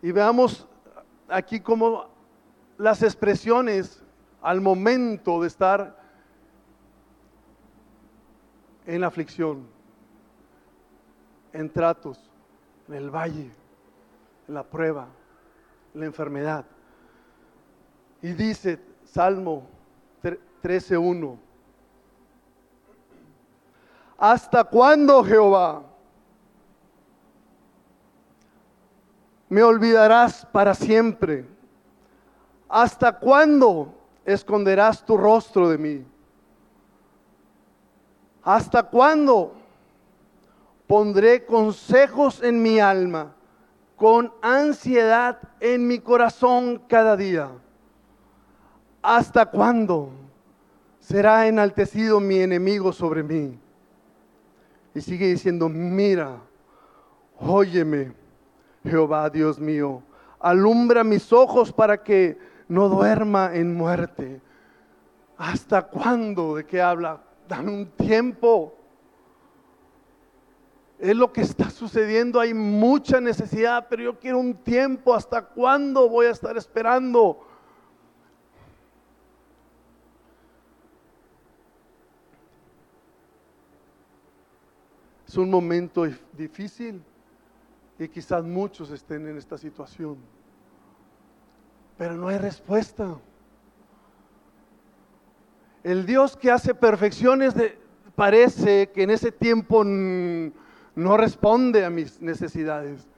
Y 0.00 0.12
veamos 0.12 0.64
aquí 1.28 1.58
como 1.58 2.06
las 2.78 3.02
expresiones 3.02 4.00
al 4.40 4.60
momento 4.60 5.40
de 5.40 5.48
estar 5.48 5.98
en 8.86 9.02
aflicción, 9.02 9.66
en 11.52 11.68
tratos, 11.68 12.30
en 12.86 12.94
el 12.94 13.10
valle, 13.10 13.50
en 14.46 14.54
la 14.54 14.62
prueba, 14.62 15.08
en 15.94 16.00
la 16.00 16.06
enfermedad. 16.06 16.64
Y 18.22 18.34
dice 18.34 18.78
Salmo 19.02 19.66
13.1, 20.22 21.38
¿hasta 24.22 24.62
cuándo 24.62 25.24
Jehová? 25.24 25.82
me 29.52 29.62
olvidarás 29.62 30.46
para 30.50 30.74
siempre. 30.74 31.44
¿Hasta 32.70 33.18
cuándo 33.18 33.92
esconderás 34.24 35.04
tu 35.04 35.18
rostro 35.18 35.68
de 35.68 35.76
mí? 35.76 36.06
¿Hasta 38.42 38.82
cuándo 38.84 39.52
pondré 40.86 41.44
consejos 41.44 42.42
en 42.42 42.62
mi 42.62 42.80
alma, 42.80 43.34
con 43.96 44.32
ansiedad 44.40 45.38
en 45.60 45.86
mi 45.86 45.98
corazón 45.98 46.82
cada 46.88 47.14
día? 47.14 47.50
¿Hasta 49.02 49.44
cuándo 49.44 50.12
será 50.98 51.46
enaltecido 51.46 52.20
mi 52.20 52.38
enemigo 52.38 52.90
sobre 52.90 53.22
mí? 53.22 53.61
Y 54.94 55.00
sigue 55.00 55.26
diciendo, 55.28 55.68
mira, 55.68 56.40
óyeme 57.38 58.12
Jehová 58.84 59.30
Dios 59.30 59.58
mío, 59.58 60.02
alumbra 60.38 61.04
mis 61.04 61.32
ojos 61.32 61.72
para 61.72 62.02
que 62.02 62.38
no 62.68 62.88
duerma 62.88 63.54
en 63.54 63.74
muerte. 63.74 64.40
¿Hasta 65.36 65.82
cuándo? 65.82 66.56
¿De 66.56 66.64
qué 66.64 66.80
habla? 66.80 67.22
Dan 67.48 67.68
un 67.68 67.86
tiempo. 67.90 68.74
Es 70.98 71.16
lo 71.16 71.32
que 71.32 71.40
está 71.40 71.68
sucediendo, 71.68 72.38
hay 72.38 72.54
mucha 72.54 73.20
necesidad, 73.20 73.86
pero 73.90 74.04
yo 74.04 74.18
quiero 74.20 74.38
un 74.38 74.54
tiempo. 74.54 75.14
¿Hasta 75.14 75.42
cuándo 75.42 76.08
voy 76.08 76.26
a 76.26 76.30
estar 76.30 76.56
esperando? 76.56 77.44
Es 85.32 85.38
un 85.38 85.48
momento 85.48 86.06
difícil 86.36 87.02
y 87.98 88.06
quizás 88.06 88.44
muchos 88.44 88.90
estén 88.90 89.26
en 89.26 89.38
esta 89.38 89.56
situación. 89.56 90.18
Pero 91.96 92.18
no 92.18 92.28
hay 92.28 92.36
respuesta. 92.36 93.16
El 95.82 96.04
Dios 96.04 96.36
que 96.36 96.50
hace 96.50 96.74
perfecciones 96.74 97.54
parece 98.14 98.90
que 98.90 99.04
en 99.04 99.10
ese 99.10 99.32
tiempo 99.32 99.82
no 99.84 101.16
responde 101.16 101.82
a 101.82 101.88
mis 101.88 102.20
necesidades. 102.20 103.08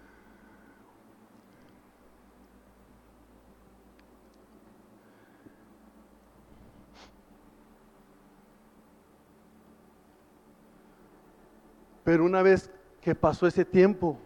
Pero 12.05 12.25
una 12.25 12.43
vez 12.43 12.71
que 13.01 13.15
pasó 13.15 13.47
ese 13.47 13.65
tiempo, 13.65 14.19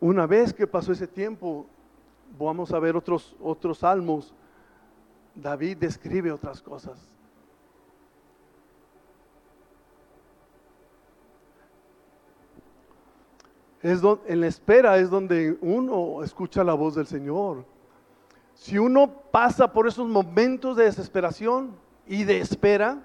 una 0.00 0.26
vez 0.26 0.52
que 0.52 0.66
pasó 0.66 0.92
ese 0.92 1.06
tiempo, 1.06 1.66
vamos 2.38 2.72
a 2.72 2.78
ver 2.78 2.96
otros, 2.96 3.36
otros 3.40 3.78
salmos, 3.78 4.34
David 5.34 5.78
describe 5.78 6.30
otras 6.30 6.60
cosas. 6.60 6.98
Es 13.82 14.00
en 14.26 14.40
la 14.40 14.46
espera 14.46 14.96
es 14.96 15.10
donde 15.10 15.58
uno 15.60 16.22
escucha 16.22 16.64
la 16.64 16.72
voz 16.72 16.94
del 16.94 17.06
Señor. 17.06 17.66
Si 18.54 18.78
uno 18.78 19.10
pasa 19.30 19.70
por 19.70 19.86
esos 19.86 20.08
momentos 20.08 20.76
de 20.76 20.84
desesperación 20.84 21.76
y 22.06 22.24
de 22.24 22.38
espera, 22.38 23.02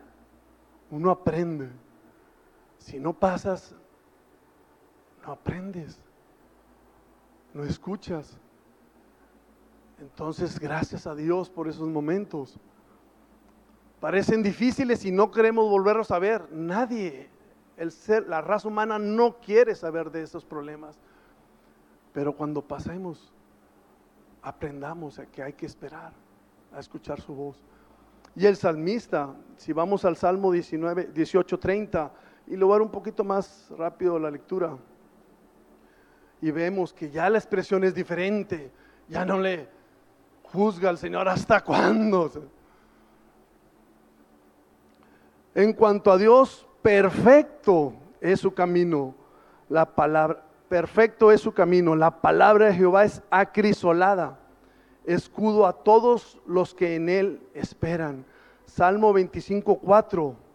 uno 0.89 1.11
aprende. 1.11 1.69
Si 2.79 2.99
no 2.99 3.13
pasas, 3.13 3.75
no 5.23 5.33
aprendes 5.33 5.99
no 7.53 7.63
escuchas. 7.63 8.37
Entonces, 9.99 10.59
gracias 10.59 11.07
a 11.07 11.15
Dios 11.15 11.49
por 11.49 11.67
esos 11.67 11.87
momentos. 11.87 12.57
Parecen 13.99 14.41
difíciles 14.41 15.03
y 15.03 15.11
no 15.11 15.29
queremos 15.29 15.69
volverlos 15.69 16.11
a 16.11 16.19
ver. 16.19 16.51
Nadie, 16.51 17.29
el 17.75 17.91
ser, 17.91 18.27
la 18.27 18.41
raza 18.41 18.67
humana 18.67 18.97
no 18.97 19.37
quiere 19.39 19.75
saber 19.75 20.09
de 20.09 20.21
esos 20.21 20.45
problemas. 20.45 20.97
Pero 22.13 22.33
cuando 22.35 22.61
pasemos, 22.61 23.33
aprendamos 24.41 25.19
a 25.19 25.25
que 25.25 25.43
hay 25.43 25.53
que 25.53 25.65
esperar 25.65 26.13
a 26.73 26.79
escuchar 26.79 27.19
su 27.19 27.33
voz. 27.33 27.57
Y 28.35 28.45
el 28.45 28.55
salmista, 28.55 29.35
si 29.57 29.73
vamos 29.73 30.05
al 30.05 30.15
Salmo 30.15 30.51
19, 30.51 31.09
18, 31.13 31.59
30, 31.59 32.11
y 32.49 32.57
lo 32.57 32.65
voy 32.65 32.73
a 32.73 32.75
dar 32.77 32.81
un 32.81 32.91
poquito 32.91 33.23
más 33.23 33.67
rápido 33.77 34.17
la 34.19 34.31
lectura 34.31 34.75
y 36.41 36.51
vemos 36.51 36.93
que 36.93 37.09
ya 37.09 37.29
la 37.29 37.37
expresión 37.37 37.83
es 37.83 37.93
diferente. 37.93 38.71
Ya 39.07 39.25
no 39.25 39.39
le 39.39 39.67
juzga 40.43 40.89
al 40.89 40.97
Señor 40.97 41.27
hasta 41.27 41.61
cuándo. 41.63 42.31
En 45.53 45.73
cuanto 45.73 46.11
a 46.11 46.17
Dios, 46.17 46.67
perfecto 46.81 47.93
es 48.21 48.39
su 48.39 48.53
camino. 48.53 49.15
La 49.67 49.85
palabra, 49.85 50.43
perfecto 50.69 51.31
es 51.31 51.41
su 51.41 51.53
camino. 51.53 51.95
La 51.95 52.21
palabra 52.21 52.67
de 52.67 52.75
Jehová 52.75 53.03
es 53.03 53.21
acrisolada, 53.29 54.39
escudo 55.05 55.67
a 55.67 55.73
todos 55.73 56.39
los 56.47 56.73
que 56.73 56.95
en 56.95 57.09
él 57.09 57.41
esperan. 57.53 58.25
Salmo 58.65 59.11
25, 59.11 59.79
4 59.79 60.48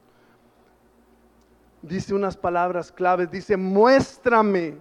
dice 1.89 2.15
unas 2.15 2.37
palabras 2.37 2.91
claves. 2.91 3.31
Dice, 3.31 3.57
muéstrame 3.57 4.79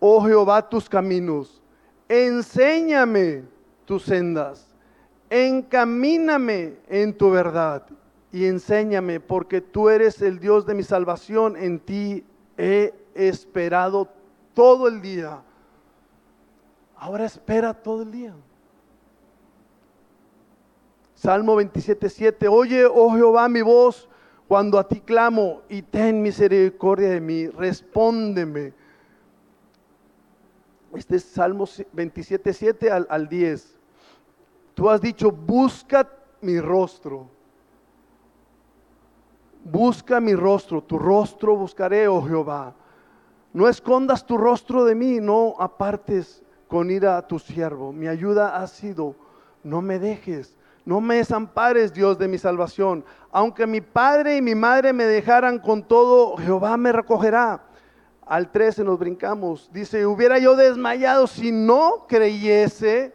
oh 0.00 0.22
Jehová, 0.22 0.68
tus 0.68 0.88
caminos, 0.88 1.62
enséñame 2.08 3.44
tus 3.84 4.04
sendas, 4.04 4.66
encamíname 5.28 6.78
en 6.88 7.16
tu 7.16 7.30
verdad 7.30 7.86
y 8.32 8.46
enséñame, 8.46 9.20
porque 9.20 9.60
tú 9.60 9.88
eres 9.88 10.20
el 10.22 10.40
Dios 10.40 10.66
de 10.66 10.74
mi 10.74 10.82
salvación, 10.82 11.56
en 11.56 11.78
ti 11.78 12.24
he 12.56 12.94
esperado 13.14 14.08
todo 14.54 14.88
el 14.88 15.02
día. 15.02 15.42
Ahora 16.96 17.26
espera 17.26 17.74
todo 17.74 18.02
el 18.02 18.10
día. 18.10 18.34
Salmo 21.14 21.56
27, 21.56 22.08
7. 22.08 22.48
Oye, 22.48 22.86
oh 22.86 23.10
Jehová, 23.14 23.48
mi 23.48 23.62
voz 23.62 24.08
cuando 24.50 24.80
a 24.80 24.88
ti 24.88 25.00
clamo 25.00 25.62
y 25.68 25.80
ten 25.80 26.20
misericordia 26.20 27.10
de 27.10 27.20
mí. 27.20 27.46
Respóndeme 27.46 28.72
este 30.92 31.14
es 31.14 31.22
Salmo 31.22 31.68
27, 31.92 32.52
7 32.52 32.90
al, 32.90 33.06
al 33.08 33.28
10. 33.28 33.78
Tú 34.74 34.90
has 34.90 35.00
dicho, 35.00 35.30
busca 35.30 36.10
mi 36.40 36.58
rostro. 36.58 37.28
Busca 39.62 40.18
mi 40.18 40.34
rostro, 40.34 40.82
tu 40.82 40.98
rostro 40.98 41.54
buscaré, 41.54 42.08
oh 42.08 42.20
Jehová. 42.20 42.74
No 43.52 43.68
escondas 43.68 44.26
tu 44.26 44.36
rostro 44.36 44.84
de 44.84 44.96
mí, 44.96 45.20
no 45.20 45.54
apartes 45.60 46.42
con 46.66 46.90
ira 46.90 47.16
a 47.16 47.24
tu 47.24 47.38
siervo. 47.38 47.92
Mi 47.92 48.08
ayuda 48.08 48.60
ha 48.60 48.66
sido, 48.66 49.14
no 49.62 49.80
me 49.80 50.00
dejes, 50.00 50.56
no 50.90 51.00
me 51.00 51.18
desampares, 51.18 51.92
Dios 51.92 52.18
de 52.18 52.26
mi 52.26 52.36
salvación. 52.36 53.04
Aunque 53.30 53.64
mi 53.64 53.80
padre 53.80 54.38
y 54.38 54.42
mi 54.42 54.56
madre 54.56 54.92
me 54.92 55.04
dejaran 55.04 55.60
con 55.60 55.84
todo, 55.84 56.36
Jehová 56.36 56.76
me 56.76 56.90
recogerá 56.90 57.62
al 58.26 58.50
13 58.50 58.82
nos 58.82 58.98
brincamos. 58.98 59.70
Dice, 59.72 60.04
hubiera 60.04 60.40
yo 60.40 60.56
desmayado 60.56 61.28
si 61.28 61.52
no 61.52 62.06
creyese 62.08 63.14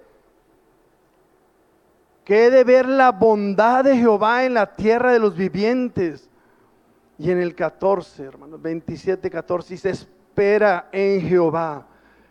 que 2.24 2.46
he 2.46 2.50
de 2.50 2.64
ver 2.64 2.88
la 2.88 3.12
bondad 3.12 3.84
de 3.84 3.98
Jehová 3.98 4.46
en 4.46 4.54
la 4.54 4.78
tierra 4.78 5.12
de 5.12 5.20
los 5.20 5.36
vivientes. 5.36 6.30
Y 7.18 7.30
en 7.30 7.42
el 7.42 7.56
14, 7.56 8.24
hermanos, 8.24 8.62
27, 8.62 9.30
14 9.30 9.74
dice, 9.74 9.90
espera 9.90 10.88
en 10.94 11.20
Jehová. 11.28 11.88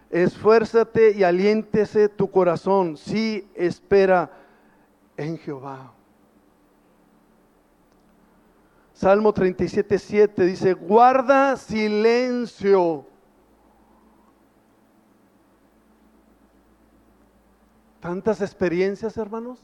Esfuérzate 0.09 1.11
y 1.11 1.22
aliéntese 1.22 2.09
tu 2.09 2.30
corazón. 2.30 2.96
Sí, 2.96 3.46
espera 3.54 4.30
en 5.16 5.38
Jehová. 5.38 5.92
Salmo 8.92 9.33
37, 9.33 9.98
7 9.98 10.44
dice, 10.44 10.72
guarda 10.72 11.57
silencio. 11.57 13.05
Tantas 18.00 18.40
experiencias, 18.40 19.16
hermanos. 19.16 19.61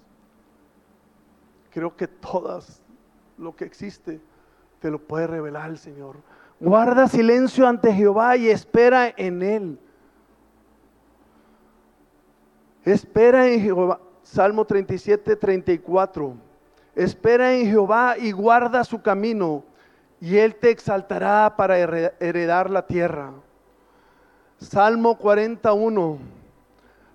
Creo 1.71 1.97
que 1.97 2.09
todas 2.09 2.83
lo 3.39 3.55
que 3.55 3.65
existe, 3.65 4.21
te 4.81 4.91
lo 4.91 4.99
puede 4.99 5.27
revelar 5.29 5.71
el 5.71 5.79
Señor. 5.79 6.17
Guarda 6.59 7.07
silencio 7.07 7.67
ante 7.67 7.93
Jehová 7.93 8.37
y 8.37 8.49
espera 8.49 9.15
en 9.17 9.43
Él. 9.43 9.79
Espera 12.85 13.47
en 13.47 13.61
Jehová. 13.61 14.01
Salmo 14.33 14.64
37, 14.64 15.35
34. 15.35 16.35
Espera 16.95 17.53
en 17.53 17.66
Jehová 17.66 18.14
y 18.16 18.31
guarda 18.31 18.85
su 18.85 19.03
camino, 19.03 19.64
y 20.21 20.37
Él 20.37 20.55
te 20.55 20.71
exaltará 20.71 21.53
para 21.57 21.77
heredar 21.77 22.71
la 22.71 22.87
tierra. 22.87 23.33
Salmo 24.59 25.19
41. 25.19 26.19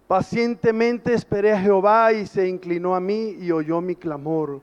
Pacientemente 0.08 1.14
esperé 1.14 1.54
a 1.54 1.60
Jehová 1.62 2.12
y 2.12 2.28
se 2.28 2.50
inclinó 2.50 2.94
a 2.94 3.00
mí 3.00 3.38
y 3.40 3.50
oyó 3.50 3.80
mi 3.80 3.96
clamor. 3.96 4.60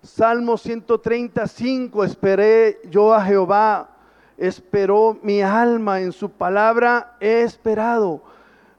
Salmo 0.00 0.56
135. 0.56 2.04
Esperé 2.04 2.78
yo 2.88 3.12
a 3.12 3.24
Jehová, 3.24 3.90
esperó 4.38 5.18
mi 5.22 5.42
alma 5.42 6.00
en 6.00 6.12
su 6.12 6.30
palabra, 6.30 7.16
he 7.18 7.42
esperado. 7.42 8.22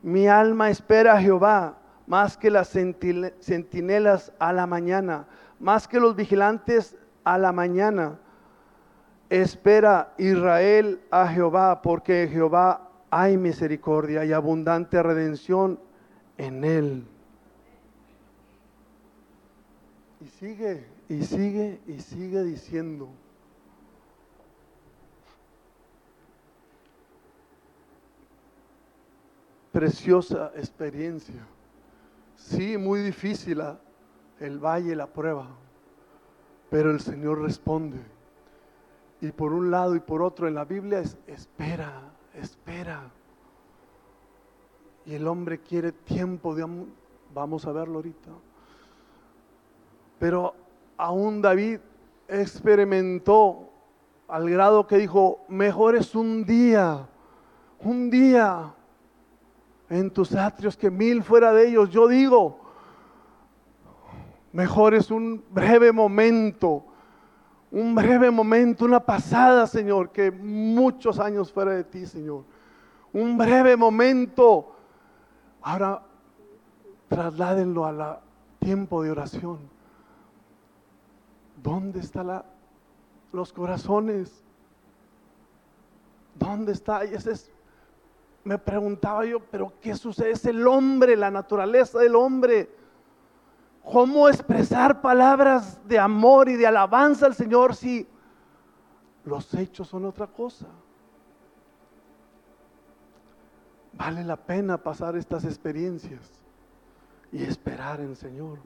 Mi 0.01 0.29
alma 0.29 0.69
espera 0.69 1.15
a 1.15 1.21
Jehová 1.21 1.75
más 2.07 2.37
que 2.37 2.49
las 2.49 2.69
centinelas 2.69 4.31
a 4.39 4.53
la 4.53 4.65
mañana, 4.65 5.27
más 5.59 5.87
que 5.87 5.99
los 5.99 6.15
vigilantes 6.15 6.95
a 7.25 7.37
la 7.37 7.51
mañana. 7.51 8.17
Espera 9.29 10.13
Israel 10.17 11.01
a 11.11 11.27
Jehová, 11.27 11.81
porque 11.81 12.29
Jehová 12.31 12.89
hay 13.09 13.37
misericordia 13.37 14.23
y 14.23 14.31
abundante 14.31 15.03
redención 15.03 15.79
en 16.37 16.63
él. 16.63 17.05
Y 20.21 20.27
sigue, 20.29 20.87
y 21.09 21.23
sigue, 21.23 21.81
y 21.87 21.99
sigue 21.99 22.43
diciendo. 22.43 23.09
Preciosa 29.73 30.53
experiencia. 30.55 31.45
Sí, 32.37 32.77
muy 32.77 33.01
difícil 33.01 33.61
el 34.39 34.59
valle, 34.59 34.95
la 34.95 35.07
prueba, 35.07 35.47
pero 36.69 36.91
el 36.91 37.01
Señor 37.01 37.41
responde. 37.41 37.99
Y 39.19 39.31
por 39.31 39.51
un 39.51 39.71
lado 39.71 39.95
y 39.95 39.99
por 39.99 40.21
otro 40.21 40.47
en 40.47 40.53
la 40.53 40.63
Biblia 40.63 40.99
es 40.99 41.17
espera, 41.25 42.03
espera. 42.35 43.09
Y 45.05 45.15
el 45.15 45.27
hombre 45.27 45.59
quiere 45.59 45.91
tiempo 45.91 46.53
de 46.53 46.65
Vamos 47.33 47.65
a 47.65 47.71
verlo 47.71 47.95
ahorita. 47.95 48.31
Pero 50.19 50.53
aún 50.97 51.41
David 51.41 51.79
experimentó 52.27 53.69
al 54.27 54.49
grado 54.49 54.85
que 54.87 54.97
dijo, 54.97 55.39
mejor 55.47 55.95
es 55.95 56.13
un 56.15 56.45
día, 56.45 57.07
un 57.81 58.09
día 58.09 58.73
en 59.89 60.11
tus 60.11 60.35
atrios 60.35 60.75
que 60.75 60.91
mil 60.91 61.23
fuera 61.23 61.53
de 61.53 61.69
ellos. 61.69 61.89
Yo 61.89 62.07
digo, 62.07 62.59
mejor 64.51 64.93
es 64.93 65.11
un 65.11 65.43
breve 65.49 65.91
momento, 65.91 66.83
un 67.71 67.95
breve 67.95 68.31
momento, 68.31 68.85
una 68.85 68.99
pasada, 68.99 69.67
Señor, 69.67 70.11
que 70.11 70.31
muchos 70.31 71.19
años 71.19 71.51
fuera 71.51 71.71
de 71.71 71.83
ti, 71.83 72.05
Señor. 72.05 72.43
Un 73.13 73.37
breve 73.37 73.75
momento. 73.75 74.73
Ahora, 75.61 76.03
trasládenlo 77.07 77.85
a 77.85 78.21
tiempo 78.59 79.03
de 79.03 79.11
oración. 79.11 79.59
¿Dónde 81.61 81.99
están 81.99 82.43
los 83.31 83.51
corazones? 83.51 84.43
¿Dónde 86.35 86.73
está? 86.73 87.05
Y 87.05 87.13
ese 87.13 87.31
es 87.31 87.51
me 88.47 88.57
preguntaba 88.57 89.25
yo, 89.25 89.41
pero 89.41 89.73
¿qué 89.81 89.93
sucede? 89.93 90.31
Es 90.31 90.45
el 90.45 90.65
hombre, 90.65 91.17
la 91.17 91.29
naturaleza 91.29 91.99
del 91.99 92.15
hombre. 92.15 92.69
¿Cómo 93.83 94.29
expresar 94.29 95.01
palabras 95.01 95.85
de 95.85 95.99
amor 95.99 96.47
y 96.47 96.55
de 96.55 96.65
alabanza 96.65 97.25
al 97.25 97.35
Señor 97.35 97.75
si 97.75 98.07
los 99.25 99.53
hechos 99.53 99.89
son 99.89 100.05
otra 100.05 100.27
cosa? 100.27 100.65
Vale 103.91 104.23
la 104.23 104.37
pena 104.37 104.77
pasar 104.77 105.17
estas 105.17 105.43
experiencias 105.43 106.31
y 107.33 107.43
esperar 107.43 107.99
en 107.99 108.11
el 108.11 108.15
Señor. 108.15 108.59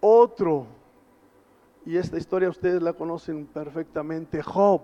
Otro, 0.00 0.66
y 1.86 1.96
esta 1.96 2.16
historia 2.16 2.50
ustedes 2.50 2.82
la 2.82 2.92
conocen 2.92 3.46
perfectamente, 3.46 4.42
Job. 4.42 4.82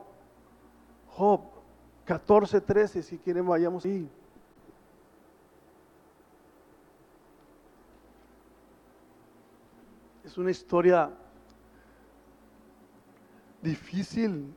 Job 1.08 1.59
14, 2.04 2.60
13, 2.60 3.02
si 3.02 3.18
quieren 3.18 3.46
vayamos 3.46 3.84
ahí. 3.84 4.08
Es 10.24 10.38
una 10.38 10.50
historia 10.50 11.10
difícil, 13.62 14.54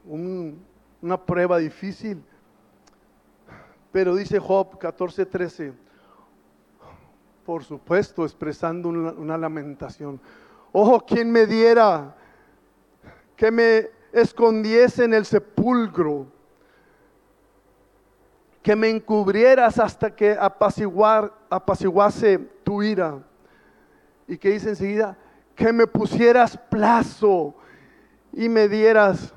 una 1.01 1.17
prueba 1.25 1.57
difícil. 1.57 2.23
Pero 3.91 4.15
dice 4.15 4.39
Job 4.39 4.77
14, 4.79 5.25
13, 5.25 5.73
por 7.45 7.63
supuesto, 7.63 8.23
expresando 8.23 8.89
una, 8.89 9.11
una 9.11 9.37
lamentación. 9.37 10.19
Ojo, 10.71 10.99
quien 11.05 11.31
me 11.31 11.45
diera 11.45 12.15
que 13.35 13.51
me 13.51 13.89
escondiese 14.11 15.05
en 15.05 15.13
el 15.13 15.25
sepulcro 15.25 16.32
que 18.63 18.77
me 18.77 18.89
encubrieras 18.89 19.77
hasta 19.77 20.15
que 20.15 20.31
apaciguar, 20.39 21.33
apaciguase 21.49 22.39
tu 22.63 22.81
ira. 22.81 23.19
Y 24.25 24.37
que 24.37 24.51
dice 24.51 24.69
enseguida, 24.69 25.17
que 25.53 25.73
me 25.73 25.85
pusieras 25.85 26.57
plazo 26.57 27.53
y 28.31 28.47
me 28.47 28.69
dieras 28.69 29.33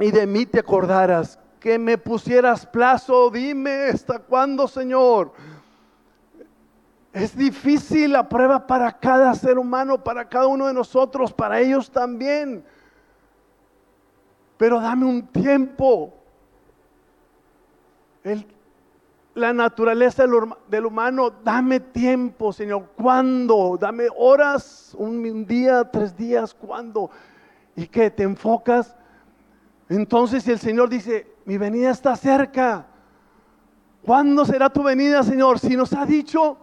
y 0.00 0.10
de 0.10 0.26
mí 0.26 0.46
te 0.46 0.60
acordaras. 0.60 1.38
Que 1.60 1.78
me 1.78 1.98
pusieras 1.98 2.64
plazo, 2.64 3.30
dime 3.30 3.88
hasta 3.88 4.18
cuándo, 4.18 4.66
Señor. 4.66 5.32
Es 7.12 7.36
difícil 7.36 8.12
la 8.12 8.28
prueba 8.28 8.66
para 8.66 8.92
cada 8.98 9.34
ser 9.34 9.58
humano, 9.58 10.02
para 10.02 10.26
cada 10.26 10.46
uno 10.46 10.68
de 10.68 10.72
nosotros, 10.72 11.34
para 11.34 11.60
ellos 11.60 11.90
también. 11.90 12.64
Pero 14.56 14.80
dame 14.80 15.04
un 15.04 15.26
tiempo 15.26 16.17
la 19.34 19.52
naturaleza 19.52 20.24
del, 20.68 20.86
humano, 20.86 21.30
dame 21.30 21.80
tiempo, 21.80 22.52
Señor. 22.52 22.90
¿Cuándo? 22.96 23.78
Dame 23.80 24.08
horas, 24.16 24.94
un, 24.98 25.46
día, 25.46 25.88
tres 25.90 26.16
días, 26.16 26.52
¿cuándo? 26.54 27.10
¿Y 27.76 27.86
qué? 27.86 28.10
¿Te 28.10 28.24
enfocas? 28.24 28.96
Entonces 29.88 30.42
si 30.42 30.50
el 30.50 30.58
Señor 30.58 30.88
dice, 30.88 31.34
mi 31.44 31.56
venida 31.56 31.90
está 31.90 32.16
cerca. 32.16 32.86
¿Cuándo 34.02 34.44
será 34.44 34.70
tu 34.70 34.82
venida, 34.82 35.22
Señor? 35.22 35.58
Si 35.58 35.76
nos 35.76 35.92
ha 35.92 36.04
dicho, 36.04 36.58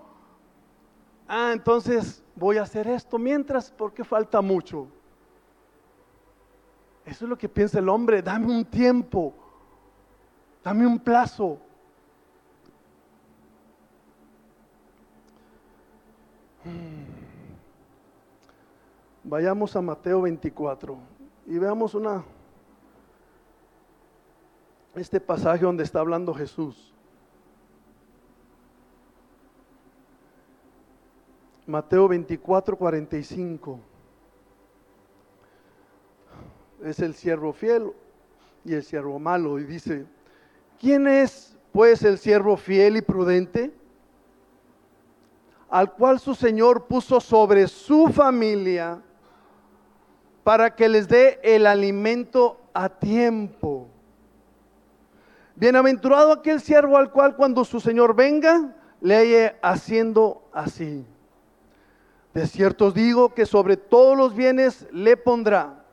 ah, 1.28 1.52
entonces 1.54 2.24
voy 2.36 2.58
a 2.58 2.64
hacer 2.64 2.88
esto 2.88 3.18
mientras, 3.18 3.72
porque 3.72 4.04
falta 4.04 4.42
mucho. 4.42 4.88
Eso 7.06 7.26
es 7.26 7.30
lo 7.30 7.38
que 7.38 7.48
piensa 7.48 7.80
el 7.80 7.88
hombre, 7.88 8.22
dame 8.22 8.48
un 8.48 8.66
tiempo. 8.66 9.34
Dame 10.66 10.88
un 10.88 10.98
plazo. 10.98 11.60
Hmm. 16.64 17.06
Vayamos 19.24 19.76
a 19.76 19.82
Mateo 19.84 20.24
24 20.24 20.98
y 21.46 21.60
veamos 21.60 21.94
una 21.94 22.24
este 24.96 25.20
pasaje 25.20 25.66
donde 25.66 25.84
está 25.84 26.00
hablando 26.00 26.34
Jesús. 26.34 26.92
Mateo 31.68 32.08
24, 32.08 32.76
45. 32.76 33.80
Es 36.84 37.00
el 37.02 37.14
siervo 37.14 37.54
fiel 37.54 37.92
y 38.64 38.74
el 38.74 38.82
siervo 38.82 39.20
malo. 39.20 39.60
Y 39.60 39.66
dice, 39.66 40.08
¿Quién 40.80 41.08
es 41.08 41.58
pues 41.72 42.04
el 42.04 42.18
siervo 42.18 42.58
fiel 42.58 42.98
y 42.98 43.02
prudente? 43.02 43.74
Al 45.70 45.94
cual 45.94 46.20
su 46.20 46.36
Señor 46.36 46.86
puso 46.86 47.20
sobre 47.20 47.68
su 47.68 48.10
familia 48.10 49.02
para 50.44 50.76
que 50.76 50.88
les 50.88 51.08
dé 51.08 51.40
el 51.44 51.66
alimento 51.66 52.62
a 52.74 52.88
tiempo. 52.88 53.88
Bienaventurado 55.56 56.34
aquel 56.34 56.62
siervo 56.62 56.98
al 56.98 57.12
cual 57.12 57.36
cuando 57.36 57.66
su 57.66 57.80
Señor 57.80 58.16
venga, 58.16 58.76
le 59.02 59.16
haya 59.16 59.60
haciendo 59.62 60.44
así. 60.54 61.06
De 62.34 62.46
cierto 62.48 62.88
os 62.88 62.94
digo 62.94 63.34
que 63.34 63.46
sobre 63.46 63.78
todos 63.78 64.18
los 64.18 64.36
bienes 64.36 64.88
le 64.92 65.16
pondrá. 65.16 65.84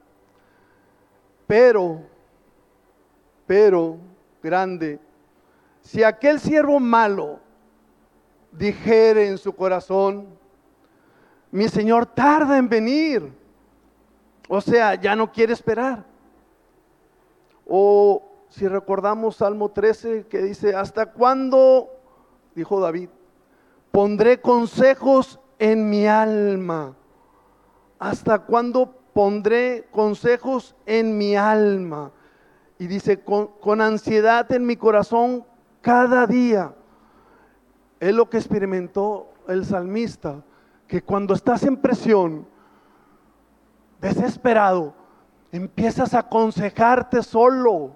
pero, 1.46 2.00
pero, 3.46 3.98
grande, 4.42 5.00
si 5.81 6.02
aquel 6.02 6.40
siervo 6.40 6.81
malo 6.81 7.40
dijere 8.52 9.28
en 9.28 9.38
su 9.38 9.55
corazón, 9.55 10.26
mi 11.50 11.68
Señor 11.68 12.07
tarda 12.07 12.59
en 12.59 12.68
venir, 12.68 13.33
o 14.48 14.61
sea, 14.61 14.94
ya 14.94 15.16
no 15.16 15.31
quiere 15.31 15.52
esperar. 15.52 16.05
O 17.66 18.22
si 18.48 18.68
recordamos 18.68 19.37
Salmo 19.37 19.70
13 19.70 20.26
que 20.26 20.42
dice, 20.42 20.74
¿hasta 20.74 21.07
cuándo, 21.07 21.90
dijo 22.55 22.81
David, 22.81 23.09
pondré 23.90 24.40
consejos 24.40 25.40
en 25.59 25.88
mi 25.88 26.07
alma? 26.07 26.94
¿Hasta 27.98 28.40
cuándo 28.40 28.94
pondré 29.12 29.87
consejos 29.90 30.74
en 30.87 31.16
mi 31.16 31.37
alma? 31.37 32.12
Y 32.82 32.88
dice, 32.88 33.22
con, 33.22 33.46
con 33.60 33.80
ansiedad 33.80 34.50
en 34.50 34.66
mi 34.66 34.74
corazón 34.74 35.46
cada 35.82 36.26
día. 36.26 36.74
Es 38.00 38.12
lo 38.12 38.28
que 38.28 38.38
experimentó 38.38 39.32
el 39.46 39.64
salmista, 39.64 40.42
que 40.88 41.00
cuando 41.00 41.32
estás 41.32 41.62
en 41.62 41.76
presión, 41.76 42.44
desesperado, 44.00 44.94
empiezas 45.52 46.12
a 46.12 46.18
aconsejarte 46.18 47.22
solo. 47.22 47.94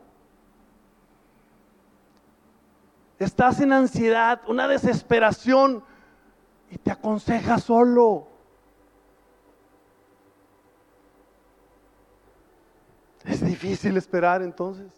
Estás 3.18 3.60
en 3.60 3.72
ansiedad, 3.72 4.40
una 4.46 4.68
desesperación 4.68 5.82
y 6.70 6.78
te 6.78 6.92
aconsejas 6.92 7.64
solo. 7.64 8.28
Es 13.26 13.44
difícil 13.44 13.96
esperar 13.96 14.42
entonces. 14.42 14.92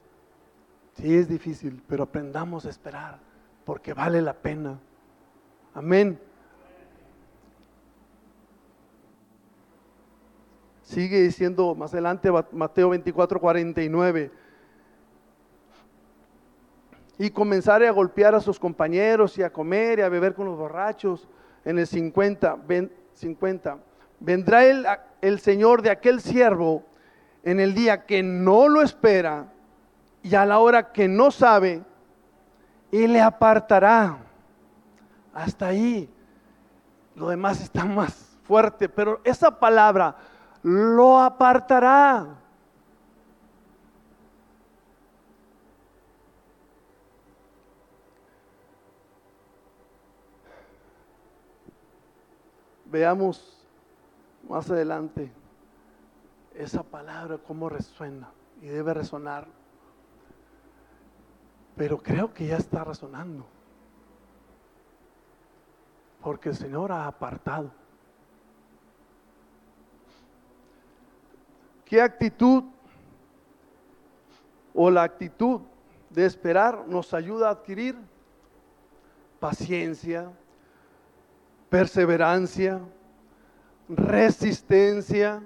Sí, 0.95 1.17
es 1.17 1.29
difícil, 1.29 1.83
pero 1.89 2.03
aprendamos 2.03 2.67
a 2.67 2.71
esperar 2.71 3.19
porque 3.65 3.95
vale 3.95 4.21
la 4.21 4.35
pena. 4.35 4.79
Amén. 5.75 6.19
Sigue 10.83 11.21
diciendo 11.21 11.75
más 11.75 11.93
adelante 11.93 12.31
Mateo 12.53 12.91
24, 12.91 13.41
49. 13.41 14.31
Y 17.19 17.31
comenzaré 17.31 17.89
a 17.89 17.93
golpear 17.93 18.35
a 18.35 18.41
sus 18.41 18.59
compañeros 18.59 19.37
y 19.39 19.43
a 19.43 19.53
comer 19.53 19.99
y 19.99 20.03
a 20.03 20.09
beber 20.09 20.35
con 20.35 20.47
los 20.47 20.57
borrachos. 20.57 21.29
En 21.65 21.79
el 21.79 21.87
50, 21.87 22.59
50. 23.13 23.79
vendrá 24.21 24.65
el, 24.65 24.87
el 25.21 25.39
Señor 25.41 25.83
de 25.83 25.91
aquel 25.91 26.21
siervo 26.21 26.85
en 27.43 27.61
el 27.61 27.75
día 27.75 28.05
que 28.07 28.23
no 28.23 28.69
lo 28.69 28.83
espera 28.83 29.47
y 30.23 30.35
a 30.35 30.45
la 30.45 30.59
hora 30.59 30.93
que 30.93 31.09
no 31.09 31.31
sabe, 31.31 31.83
y 32.91 33.07
le 33.07 33.21
apartará. 33.21 34.19
Hasta 35.33 35.67
ahí. 35.67 36.13
Lo 37.15 37.29
demás 37.29 37.61
está 37.61 37.85
más 37.85 38.39
fuerte, 38.45 38.89
pero 38.89 39.21
esa 39.25 39.59
palabra 39.59 40.17
lo 40.63 41.19
apartará. 41.21 42.27
Veamos 52.87 53.67
más 54.49 54.71
adelante 54.71 55.31
esa 56.59 56.83
palabra 56.83 57.39
cómo 57.39 57.69
resuena 57.69 58.29
y 58.61 58.67
debe 58.67 58.93
resonar. 58.93 59.47
Pero 61.77 61.99
creo 61.99 62.35
que 62.35 62.49
ya 62.49 62.57
está 62.57 62.83
razonando. 62.83 63.47
Porque 66.21 66.49
el 66.49 66.57
Señor 66.57 66.91
ha 66.91 67.07
apartado. 67.07 67.71
¿Qué 71.85 72.03
actitud 72.03 72.65
o 74.75 74.91
la 74.91 75.05
actitud 75.05 75.61
de 76.11 76.27
esperar 76.27 76.89
nos 76.89 77.15
ayuda 77.15 77.49
a 77.49 77.53
adquirir? 77.53 77.97
Paciencia, 79.39 80.33
perseverancia, 81.71 82.81
resistencia 83.89 85.41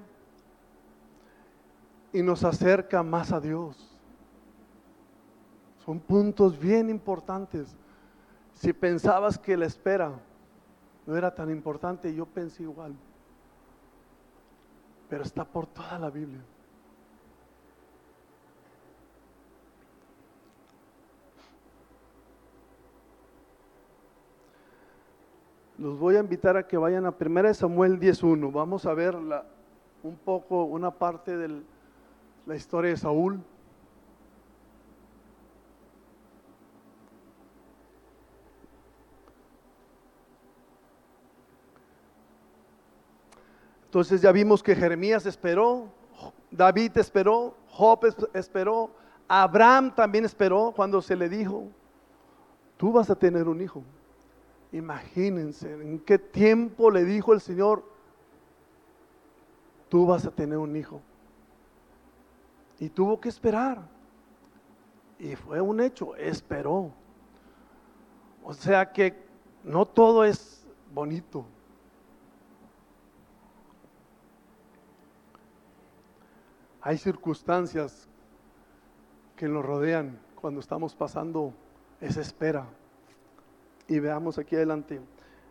y 2.13 2.23
nos 2.23 2.45
acerca 2.45 3.03
más 3.03 3.33
a 3.33 3.41
Dios. 3.41 3.99
Son 5.85 5.99
puntos 5.99 6.59
bien 6.59 6.91
importantes. 6.91 7.75
Si 8.53 8.73
pensabas 8.73 9.39
que 9.39 9.57
la 9.57 9.67
espera 9.67 10.13
no 11.07 11.17
era 11.17 11.35
tan 11.35 11.51
importante, 11.51 12.15
yo 12.15 12.27
pensé 12.27 12.63
igual. 12.63 12.95
Pero 15.09 15.25
está 15.25 15.45
por 15.45 15.67
toda 15.67 15.99
la 15.99 16.11
Biblia. 16.11 16.43
Los 25.79 25.99
voy 25.99 26.15
a 26.15 26.21
invitar 26.21 26.57
a 26.57 26.69
que 26.69 26.77
vayan 26.77 27.07
a 27.07 27.15
1 27.19 27.55
Samuel 27.55 27.99
10.1. 27.99 28.53
Vamos 28.53 28.87
a 28.87 28.95
ver 28.95 29.17
un 29.17 30.17
poco, 30.17 30.63
una 30.63 30.93
parte 30.93 31.37
de 31.37 31.63
la 32.47 32.57
historia 32.57 32.91
de 32.91 32.97
Saúl. 32.97 33.41
Entonces 43.85 44.23
ya 44.23 44.33
vimos 44.33 44.63
que 44.63 44.75
Jeremías 44.75 45.27
esperó, 45.27 45.89
David 46.51 46.97
esperó, 46.97 47.55
Job 47.69 48.31
esperó, 48.33 48.91
Abraham 49.29 49.95
también 49.95 50.25
esperó 50.25 50.73
cuando 50.75 51.03
se 51.03 51.15
le 51.15 51.29
dijo, 51.29 51.69
tú 52.79 52.91
vas 52.91 53.11
a 53.11 53.15
tener 53.15 53.49
un 53.49 53.61
hijo. 53.61 53.83
Imagínense 54.73 55.71
en 55.71 55.99
qué 55.99 56.19
tiempo 56.19 56.91
le 56.91 57.05
dijo 57.05 57.35
el 57.35 57.43
Señor, 57.43 57.85
tú 59.91 60.07
vas 60.07 60.25
a 60.25 60.31
tener 60.31 60.57
un 60.57 60.75
hijo. 60.75 61.03
Y 62.83 62.91
tuvo 62.91 63.21
que 63.21 63.29
esperar. 63.29 63.81
Y 65.17 65.37
fue 65.37 65.61
un 65.61 65.81
hecho, 65.81 66.17
esperó. 66.17 66.91
O 68.43 68.53
sea 68.53 68.91
que 68.91 69.15
no 69.63 69.87
todo 69.87 70.25
es 70.25 70.67
bonito. 70.93 71.47
Hay 76.81 76.99
circunstancias 76.99 78.09
que 79.37 79.47
nos 79.47 79.65
rodean 79.65 80.19
cuando 80.35 80.59
estamos 80.59 80.97
pasando 80.97 81.55
esa 82.01 82.21
espera. 82.21 82.67
Y 83.87 84.01
veamos 84.01 84.39
aquí 84.39 84.57
adelante. 84.57 85.01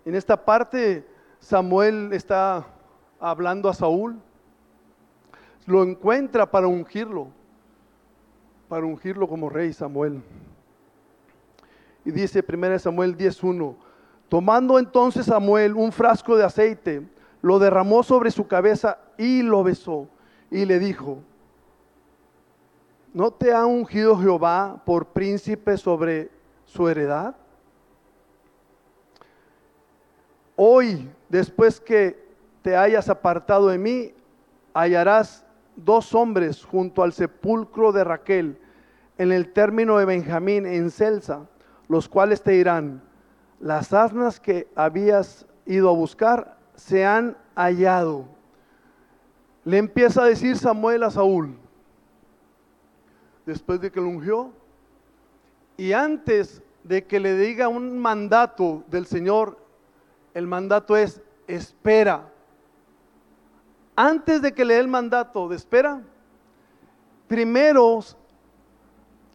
En 0.04 0.16
esta 0.16 0.44
parte 0.44 1.08
Samuel 1.40 2.12
está 2.12 2.68
hablando 3.22 3.70
a 3.70 3.74
Saúl. 3.74 4.22
Lo 5.66 5.84
encuentra 5.84 6.50
para 6.50 6.68
ungirlo, 6.68 7.28
para 8.68 8.86
ungirlo 8.86 9.28
como 9.28 9.50
rey 9.50 9.74
Samuel. 9.74 10.22
Y 12.04 12.12
dice 12.12 12.44
1 12.48 12.80
Samuel 12.80 13.18
10.1, 13.18 13.76
tomando 14.28 14.80
entonces 14.80 15.26
Samuel 15.26 15.76
un 15.76 15.92
frasco 15.92 16.36
de 16.36 16.46
aceite, 16.46 17.08
lo 17.42 17.60
derramó 17.60 18.04
sobre 18.04 18.32
su 18.32 18.48
cabeza 18.48 19.00
y 19.18 19.42
lo 19.42 19.64
besó 19.64 20.08
y 20.50 20.66
le 20.66 20.80
dijo, 20.80 21.20
¿no 23.14 23.32
te 23.32 23.54
ha 23.54 23.66
ungido 23.66 24.18
Jehová 24.18 24.82
por 24.86 25.08
príncipe 25.08 25.78
sobre 25.78 26.30
su 26.66 26.88
heredad? 26.88 27.36
Hoy, 30.56 31.10
después 31.30 31.80
que 31.80 32.24
te 32.62 32.76
hayas 32.76 33.10
apartado 33.10 33.70
de 33.70 33.78
mí, 33.78 34.14
hallarás 34.74 35.46
dos 35.84 36.14
hombres 36.14 36.64
junto 36.64 37.04
al 37.04 37.14
sepulcro 37.14 37.92
de 37.92 38.04
Raquel, 38.04 38.58
en 39.18 39.32
el 39.32 39.52
término 39.54 39.98
de 39.98 40.06
Benjamín, 40.06 40.66
en 40.66 40.90
Celsa, 40.90 41.48
los 41.88 42.08
cuales 42.10 42.42
te 42.42 42.52
dirán, 42.52 43.04
las 43.60 43.94
asnas 43.94 44.40
que 44.40 44.68
habías 44.76 45.46
ido 45.66 45.90
a 45.90 45.94
buscar 45.94 46.58
se 46.76 47.06
han 47.06 47.38
hallado 47.56 48.26
le 49.64 49.78
empieza 49.78 50.24
a 50.24 50.26
decir 50.26 50.58
Samuel 50.58 51.04
a 51.04 51.12
Saúl, 51.12 51.56
después 53.46 53.80
de 53.80 53.92
que 53.92 54.02
lo 54.02 54.08
ungió, 54.08 54.52
y 55.78 55.94
antes 55.94 56.62
de 56.84 57.06
que 57.06 57.20
le 57.20 57.38
diga 57.38 57.68
un 57.68 58.00
mandato 58.00 58.84
del 58.88 59.06
Señor, 59.06 59.58
el 60.34 60.48
mandato 60.48 60.98
es 60.98 61.22
espera. 61.48 62.31
Antes 64.04 64.42
de 64.42 64.52
que 64.52 64.66
le 64.66 64.74
dé 64.74 64.80
el 64.80 64.88
mandato 64.88 65.48
de 65.48 65.56
espera, 65.56 66.02
primero 67.28 68.00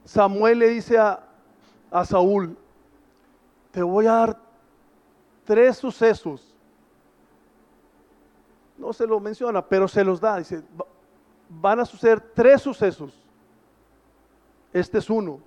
Samuel 0.04 0.58
le 0.58 0.70
dice 0.70 0.98
a, 0.98 1.24
a 1.88 2.04
Saúl, 2.04 2.58
te 3.70 3.80
voy 3.80 4.06
a 4.06 4.12
dar 4.12 4.40
tres 5.44 5.76
sucesos. 5.76 6.52
No 8.76 8.92
se 8.92 9.06
lo 9.06 9.20
menciona, 9.20 9.64
pero 9.64 9.86
se 9.86 10.02
los 10.02 10.20
da. 10.20 10.38
Dice, 10.38 10.64
van 11.48 11.78
a 11.78 11.84
suceder 11.84 12.18
tres 12.34 12.60
sucesos. 12.60 13.14
Este 14.72 14.98
es 14.98 15.08
uno. 15.08 15.38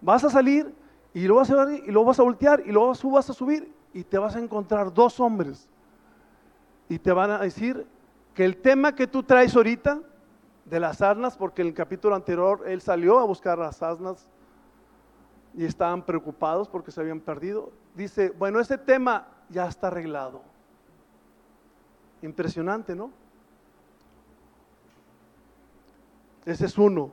Vas 0.00 0.24
a 0.24 0.30
salir 0.30 0.74
y 1.14 1.28
lo 1.28 1.36
vas 1.36 1.48
a 1.48 1.72
y 1.72 1.92
lo 1.92 2.04
vas 2.04 2.18
a 2.18 2.24
voltear 2.24 2.64
y 2.66 2.72
luego 2.72 2.92
vas 3.12 3.30
a 3.30 3.34
subir 3.34 3.72
y 3.94 4.02
te 4.02 4.18
vas 4.18 4.34
a 4.34 4.40
encontrar 4.40 4.92
dos 4.92 5.20
hombres. 5.20 5.68
Y 6.88 6.98
te 6.98 7.12
van 7.12 7.30
a 7.30 7.38
decir 7.38 7.86
que 8.38 8.44
el 8.44 8.58
tema 8.58 8.94
que 8.94 9.08
tú 9.08 9.24
traes 9.24 9.56
ahorita 9.56 10.00
de 10.64 10.78
las 10.78 11.02
asnas, 11.02 11.36
porque 11.36 11.62
en 11.62 11.66
el 11.66 11.74
capítulo 11.74 12.14
anterior 12.14 12.62
él 12.68 12.80
salió 12.80 13.18
a 13.18 13.24
buscar 13.24 13.58
las 13.58 13.82
asnas 13.82 14.30
y 15.54 15.64
estaban 15.64 16.06
preocupados 16.06 16.68
porque 16.68 16.92
se 16.92 17.00
habían 17.00 17.18
perdido. 17.18 17.72
Dice, 17.96 18.30
bueno, 18.30 18.60
ese 18.60 18.78
tema 18.78 19.26
ya 19.48 19.66
está 19.66 19.88
arreglado. 19.88 20.42
Impresionante, 22.22 22.94
¿no? 22.94 23.10
Ese 26.46 26.66
es 26.66 26.78
uno. 26.78 27.10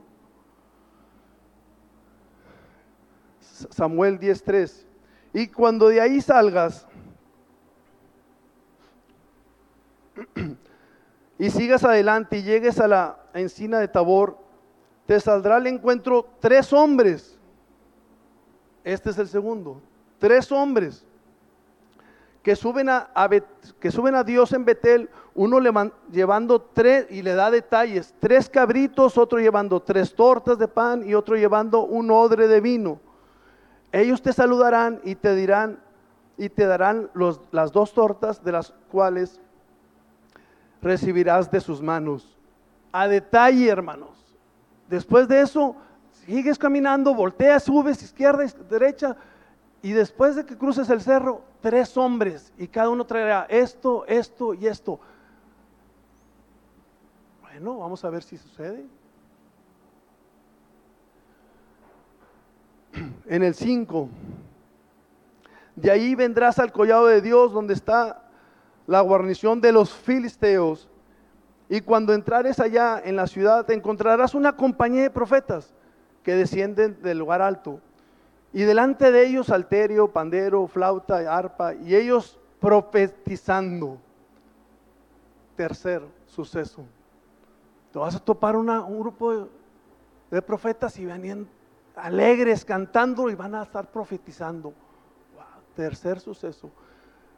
Samuel 3.40 4.20
10.3. 4.20 4.86
Y 5.32 5.48
cuando 5.48 5.88
de 5.88 6.00
ahí 6.00 6.20
salgas 6.20 6.86
y 11.46 11.50
sigas 11.50 11.84
adelante 11.84 12.38
y 12.38 12.42
llegues 12.42 12.80
a 12.80 12.88
la 12.88 13.18
encina 13.32 13.78
de 13.78 13.86
Tabor, 13.86 14.36
te 15.06 15.20
saldrá 15.20 15.56
al 15.56 15.68
encuentro 15.68 16.26
tres 16.40 16.72
hombres. 16.72 17.38
Este 18.82 19.10
es 19.10 19.18
el 19.18 19.28
segundo. 19.28 19.80
Tres 20.18 20.50
hombres 20.50 21.04
que 22.42 22.56
suben 22.56 22.88
a, 22.88 23.10
que 23.78 23.92
suben 23.92 24.16
a 24.16 24.24
Dios 24.24 24.52
en 24.54 24.64
Betel, 24.64 25.08
uno 25.36 25.60
llevando 26.10 26.62
tres, 26.62 27.06
y 27.10 27.22
le 27.22 27.34
da 27.34 27.52
detalles, 27.52 28.12
tres 28.18 28.48
cabritos, 28.48 29.16
otro 29.16 29.38
llevando 29.38 29.80
tres 29.80 30.16
tortas 30.16 30.58
de 30.58 30.66
pan 30.66 31.08
y 31.08 31.14
otro 31.14 31.36
llevando 31.36 31.84
un 31.84 32.10
odre 32.10 32.48
de 32.48 32.60
vino. 32.60 32.98
Ellos 33.92 34.20
te 34.20 34.32
saludarán 34.32 35.00
y 35.04 35.14
te 35.14 35.36
dirán, 35.36 35.78
y 36.36 36.48
te 36.48 36.66
darán 36.66 37.08
las 37.52 37.70
dos 37.70 37.94
tortas 37.94 38.42
de 38.42 38.50
las 38.50 38.74
cuales 38.90 39.40
recibirás 40.86 41.50
de 41.50 41.60
sus 41.60 41.82
manos. 41.82 42.38
A 42.92 43.06
detalle, 43.08 43.68
hermanos. 43.68 44.16
Después 44.88 45.28
de 45.28 45.40
eso, 45.40 45.76
sigues 46.24 46.56
caminando, 46.56 47.14
volteas, 47.14 47.64
subes 47.64 48.02
izquierda, 48.02 48.44
derecha, 48.70 49.16
y 49.82 49.92
después 49.92 50.36
de 50.36 50.46
que 50.46 50.56
cruces 50.56 50.88
el 50.90 51.00
cerro, 51.00 51.42
tres 51.60 51.96
hombres 51.96 52.52
y 52.56 52.66
cada 52.68 52.88
uno 52.88 53.04
traerá 53.04 53.46
esto, 53.48 54.06
esto 54.06 54.54
y 54.54 54.66
esto. 54.66 54.98
Bueno, 57.42 57.78
vamos 57.78 58.04
a 58.04 58.10
ver 58.10 58.22
si 58.22 58.38
sucede. 58.38 58.86
En 63.26 63.42
el 63.42 63.54
5, 63.54 64.08
de 65.74 65.90
ahí 65.90 66.14
vendrás 66.14 66.58
al 66.58 66.72
collado 66.72 67.06
de 67.06 67.20
Dios 67.20 67.52
donde 67.52 67.74
está 67.74 68.25
la 68.86 69.00
guarnición 69.00 69.60
de 69.60 69.72
los 69.72 69.92
filisteos. 69.92 70.88
Y 71.68 71.80
cuando 71.80 72.14
entrares 72.14 72.60
allá 72.60 73.00
en 73.04 73.16
la 73.16 73.26
ciudad, 73.26 73.68
encontrarás 73.70 74.34
una 74.34 74.56
compañía 74.56 75.02
de 75.02 75.10
profetas 75.10 75.74
que 76.22 76.34
descienden 76.34 77.00
del 77.02 77.18
lugar 77.18 77.42
alto 77.42 77.80
y 78.52 78.62
delante 78.62 79.12
de 79.12 79.26
ellos 79.26 79.50
alterio, 79.50 80.08
pandero, 80.08 80.66
flauta, 80.66 81.18
arpa, 81.36 81.74
y 81.74 81.94
ellos 81.94 82.38
profetizando. 82.58 83.98
Tercer 85.56 86.02
suceso. 86.24 86.82
Te 87.92 87.98
vas 87.98 88.14
a 88.14 88.18
topar 88.18 88.56
un 88.56 88.98
grupo 88.98 89.48
de, 90.30 90.42
profetas 90.42 90.98
y 90.98 91.04
venían 91.04 91.46
alegres 91.94 92.64
cantando 92.64 93.28
y 93.28 93.34
van 93.34 93.54
a 93.54 93.62
estar 93.62 93.90
profetizando. 93.90 94.72
Tercer 95.74 96.18
suceso. 96.20 96.70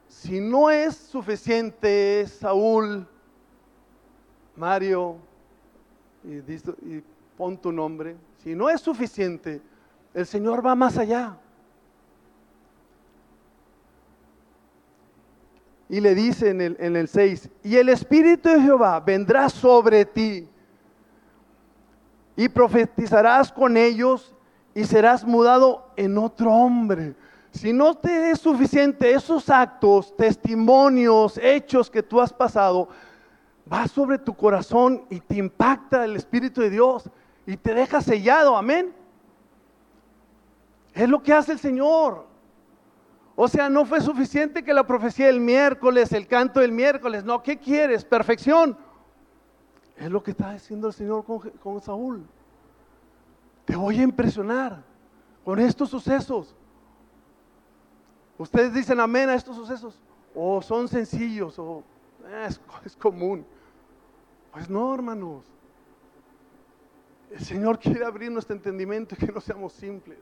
Si 0.09 0.41
no 0.41 0.71
es 0.71 0.97
suficiente, 0.97 2.27
Saúl, 2.27 3.07
Mario, 4.57 5.17
y, 6.25 7.03
pon 7.37 7.57
tu 7.57 7.71
nombre, 7.71 8.17
si 8.43 8.55
no 8.55 8.69
es 8.69 8.81
suficiente, 8.81 9.61
el 10.15 10.27
Señor 10.27 10.65
va 10.65 10.75
más 10.75 10.99
allá. 10.99 11.37
Y 15.91 16.01
le 16.01 16.15
dice 16.15 16.51
en 16.51 16.61
el, 16.61 16.77
en 16.81 16.97
el 16.97 17.09
6, 17.09 17.49
y 17.63 17.77
el 17.77 17.89
Espíritu 17.89 18.49
de 18.49 18.61
Jehová 18.61 19.01
vendrá 19.01 19.49
sobre 19.49 20.05
ti 20.05 20.49
y 22.37 22.49
profetizarás 22.49 23.53
con 23.53 23.77
ellos 23.77 24.35
y 24.75 24.85
serás 24.85 25.25
mudado 25.25 25.91
en 25.97 26.17
otro 26.19 26.53
hombre. 26.53 27.15
Si 27.59 27.73
no 27.73 27.97
te 27.97 28.31
es 28.31 28.39
suficiente 28.39 29.11
esos 29.11 29.51
actos, 29.51 30.17
testimonios, 30.17 31.37
hechos 31.39 31.91
que 31.91 32.05
tú 32.05 32.21
has 32.21 32.33
pasado, 32.33 32.89
va 33.71 33.89
sobre 33.89 34.17
tu 34.17 34.33
corazón 34.33 35.05
y 35.11 35.19
te 35.19 35.39
impacta 35.39 36.05
el 36.05 36.15
Espíritu 36.15 36.61
de 36.61 36.71
Dios 36.71 37.11
y 37.47 37.57
te 37.57 37.75
deja 37.75 38.01
sellado, 38.01 38.57
amén. 38.57 38.95
Es 40.95 41.09
lo 41.09 41.21
que 41.21 41.33
hace 41.33 41.51
el 41.51 41.59
Señor. 41.59 42.29
O 43.35 43.49
sea, 43.49 43.69
no 43.69 43.85
fue 43.85 44.01
suficiente 44.01 44.63
que 44.63 44.73
la 44.73 44.87
profecía 44.87 45.27
del 45.27 45.41
miércoles, 45.41 46.13
el 46.13 46.29
canto 46.29 46.61
del 46.61 46.71
miércoles. 46.71 47.25
No, 47.25 47.43
¿qué 47.43 47.59
quieres? 47.59 48.05
Perfección. 48.05 48.79
Es 49.97 50.09
lo 50.09 50.23
que 50.23 50.31
está 50.31 50.53
diciendo 50.53 50.87
el 50.87 50.95
Señor 50.95 51.25
con, 51.25 51.83
Saúl. 51.83 52.25
Te 53.65 53.75
voy 53.75 53.99
a 53.99 54.03
impresionar 54.05 54.81
con 55.45 55.59
estos 55.59 55.91
sucesos. 55.91 56.55
Ustedes 58.39 58.73
dicen 58.73 59.01
amén 59.01 59.29
a 59.29 59.35
estos 59.35 59.57
sucesos. 59.57 59.99
O 60.35 60.63
son 60.63 60.89
sencillos, 60.89 61.59
o 61.59 61.83
eh, 62.27 62.49
es, 62.85 62.97
común. 62.97 63.45
Pues 64.53 64.71
no, 64.71 64.95
hermanos. 64.95 65.45
El 67.31 67.41
Señor 67.41 67.79
quiere 67.79 68.05
abrir 68.05 68.31
nuestro 68.31 68.57
entendimiento 68.57 69.15
y 69.15 69.19
que 69.19 69.33
no 69.33 69.41
seamos 69.41 69.75
simples 69.75 70.19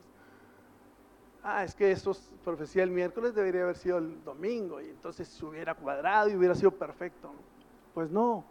ah, 1.46 1.62
es 1.62 1.74
que 1.74 1.90
eso 1.92 2.10
es 2.10 2.30
profecía 2.44 2.82
el 2.82 2.90
miércoles, 2.90 3.34
debería 3.34 3.62
haber 3.62 3.76
sido 3.76 3.98
el 3.98 4.22
domingo, 4.24 4.80
y 4.80 4.86
entonces 4.86 5.28
se 5.28 5.44
hubiera 5.44 5.74
cuadrado 5.74 6.28
y 6.28 6.34
hubiera 6.34 6.54
sido 6.54 6.72
perfecto. 6.72 7.32
Pues 7.94 8.10
no, 8.10 8.44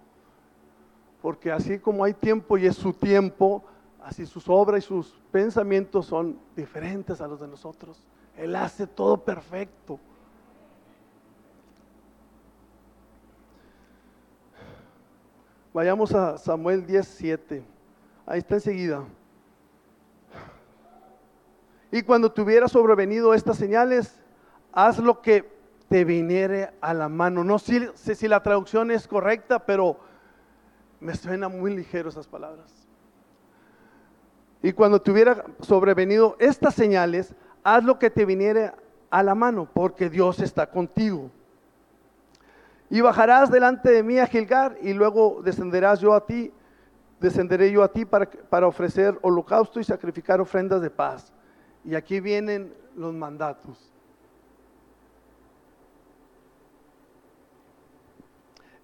porque 1.22 1.52
así 1.52 1.78
como 1.78 2.04
hay 2.04 2.14
tiempo 2.14 2.58
y 2.58 2.66
es 2.66 2.76
su 2.76 2.94
tiempo, 2.94 3.64
así 4.02 4.26
sus 4.26 4.48
obras 4.48 4.84
y 4.84 4.88
sus 4.88 5.22
pensamientos 5.32 6.06
son 6.06 6.40
diferentes 6.56 7.20
a 7.20 7.28
los 7.28 7.40
de 7.40 7.48
nosotros. 7.48 8.02
Él 8.38 8.56
hace 8.56 8.86
todo 8.88 9.18
perfecto. 9.18 10.00
Vayamos 15.74 16.14
a 16.14 16.38
Samuel 16.38 16.86
10:7. 16.86 17.64
Ahí 18.26 18.40
está 18.40 18.56
enseguida. 18.56 19.04
Y 21.92 22.02
cuando 22.02 22.32
te 22.32 22.42
hubiera 22.42 22.68
sobrevenido 22.68 23.34
estas 23.34 23.58
señales, 23.58 24.22
haz 24.72 25.00
lo 25.00 25.22
que 25.22 25.50
te 25.90 26.04
viniere 26.04 26.72
a 26.82 26.94
la 26.94 27.10
mano. 27.10 27.44
No 27.44 27.60
sé 27.60 27.94
si, 27.96 28.28
la 28.28 28.42
traducción 28.42 28.92
es 28.92 29.08
correcta, 29.08 29.66
pero 29.66 30.00
me 31.00 31.16
suena 31.16 31.48
muy 31.48 31.76
ligero 31.76 32.10
esas 32.10 32.28
palabras. 32.28 32.88
Y 34.62 34.74
cuando 34.74 35.02
te 35.02 35.12
hubiera 35.12 35.46
sobrevenido 35.62 36.36
estas 36.40 36.74
señales, 36.74 37.36
haz 37.66 37.84
lo 37.84 37.98
que 37.98 38.12
te 38.12 38.26
viniere 38.26 38.72
a 39.10 39.24
la 39.24 39.34
mano, 39.34 39.68
porque 39.74 40.08
Dios 40.08 40.40
está 40.40 40.68
contigo. 40.68 41.32
Y 42.92 43.02
bajarás 43.02 43.50
delante 43.50 43.90
de 43.90 44.04
mí 44.04 44.20
a 44.20 44.28
Gilgar, 44.28 44.78
y 44.82 44.94
luego 44.94 45.42
descenderás 45.44 46.00
yo 46.00 46.14
a 46.14 46.26
ti, 46.26 46.54
descenderé 47.20 47.72
yo 47.72 47.82
a 47.82 47.92
ti 47.92 48.06
para, 48.06 48.30
para 48.30 48.68
ofrecer 48.68 49.18
holocausto 49.24 49.80
y 49.80 49.84
sacrificar 49.84 50.40
ofrendas 50.40 50.80
de 50.80 50.92
paz. 50.92 51.34
Y 51.84 51.96
aquí 51.96 52.20
vienen 52.20 52.72
los 52.96 53.16
mandatos. 53.16 53.92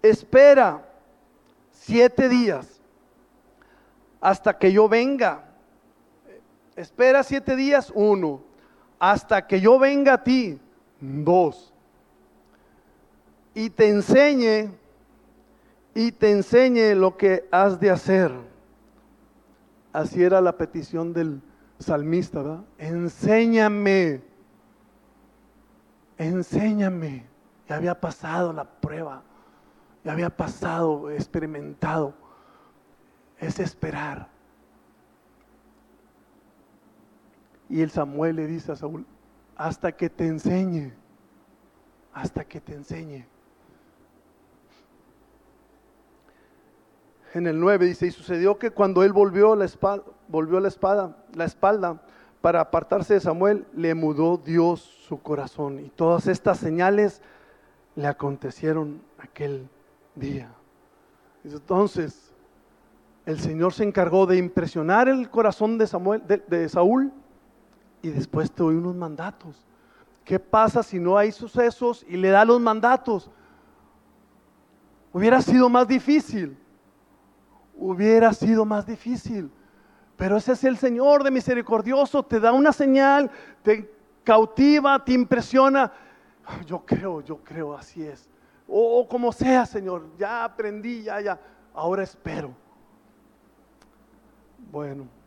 Espera 0.01 0.84
siete 1.69 2.27
días 2.27 2.82
hasta 4.19 4.57
que 4.57 4.71
yo 4.71 4.89
venga. 4.89 5.43
Espera 6.75 7.21
siete 7.21 7.55
días, 7.55 7.91
uno. 7.93 8.49
Hasta 9.03 9.47
que 9.47 9.59
yo 9.59 9.79
venga 9.79 10.13
a 10.13 10.23
ti, 10.23 10.61
dos. 10.99 11.73
Y 13.55 13.71
te 13.71 13.89
enseñe, 13.89 14.69
y 15.95 16.11
te 16.11 16.29
enseñe 16.29 16.93
lo 16.93 17.17
que 17.17 17.49
has 17.49 17.79
de 17.79 17.89
hacer. 17.89 18.31
Así 19.91 20.21
era 20.23 20.39
la 20.39 20.55
petición 20.55 21.13
del 21.13 21.41
salmista, 21.79 22.43
¿verdad? 22.43 22.63
Enséñame, 22.77 24.21
enséñame. 26.19 27.25
Ya 27.67 27.77
había 27.77 27.99
pasado 27.99 28.53
la 28.53 28.65
prueba, 28.65 29.23
ya 30.03 30.11
había 30.11 30.29
pasado, 30.29 31.09
experimentado. 31.09 32.13
Es 33.39 33.59
esperar. 33.59 34.30
Y 37.72 37.82
el 37.82 37.89
Samuel 37.89 38.36
le 38.36 38.47
dice 38.47 38.74
a 38.74 38.76
Saúl, 38.76 39.05
hasta 39.55 39.93
que 39.93 40.09
te 40.09 40.28
enseñe, 40.28 40.91
hasta 42.13 42.43
que 42.43 42.59
te 42.59 42.74
enseñe. 42.74 43.26
En 47.34 47.47
el 47.47 47.57
9 47.57 47.86
dice, 47.86 48.07
y 48.07 48.11
sucedió 48.11 48.59
que 48.59 48.72
cuando 48.72 49.03
él 49.03 49.13
volvió 49.13 49.55
la 49.55 49.63
espalda, 49.63 50.03
volvió 50.28 50.59
la 50.59 50.67
espada, 50.67 51.15
la 51.34 51.45
espalda 51.45 52.01
para 52.41 52.59
apartarse 52.59 53.13
de 53.13 53.22
Samuel, 53.22 53.65
le 53.74 53.95
mudó 53.95 54.36
Dios 54.36 54.82
su 55.07 55.22
corazón. 55.22 55.80
Y 55.80 55.89
todas 55.91 56.28
estas 56.28 56.57
señales 56.57 57.22
le 57.95 58.07
acontecieron 58.07 59.01
aquel 59.17 59.69
día. 60.15 60.51
Entonces, 61.45 62.34
el 63.26 63.39
Señor 63.39 63.72
se 63.72 63.86
encargó 63.86 64.26
de 64.26 64.36
impresionar 64.36 65.07
el 65.07 65.30
corazón 65.30 65.78
de, 65.78 65.88
Samuel, 65.88 66.22
de, 66.28 66.38
de 66.39 66.67
Saúl 66.67 67.13
y 68.01 68.09
después 68.09 68.51
te 68.51 68.63
doy 68.63 68.75
unos 68.75 68.95
mandatos. 68.95 69.65
¿Qué 70.23 70.39
pasa 70.39 70.83
si 70.83 70.99
no 70.99 71.17
hay 71.17 71.31
sucesos 71.31 72.05
y 72.07 72.17
le 72.17 72.29
da 72.29 72.45
los 72.45 72.59
mandatos? 72.59 73.29
Hubiera 75.13 75.41
sido 75.41 75.69
más 75.69 75.87
difícil. 75.87 76.57
Hubiera 77.75 78.33
sido 78.33 78.65
más 78.65 78.85
difícil. 78.85 79.51
Pero 80.15 80.37
ese 80.37 80.53
es 80.53 80.63
el 80.63 80.77
Señor 80.77 81.23
de 81.23 81.31
misericordioso. 81.31 82.23
Te 82.23 82.39
da 82.39 82.51
una 82.51 82.71
señal, 82.71 83.29
te 83.63 83.91
cautiva, 84.23 85.03
te 85.03 85.13
impresiona. 85.13 85.91
Yo 86.65 86.85
creo, 86.85 87.21
yo 87.21 87.37
creo, 87.37 87.75
así 87.75 88.03
es. 88.03 88.29
O 88.67 89.07
como 89.07 89.31
sea, 89.31 89.65
Señor, 89.65 90.05
ya 90.17 90.43
aprendí, 90.43 91.03
ya, 91.03 91.19
ya. 91.21 91.39
Ahora 91.73 92.03
espero. 92.03 92.53
Bueno. 94.71 95.20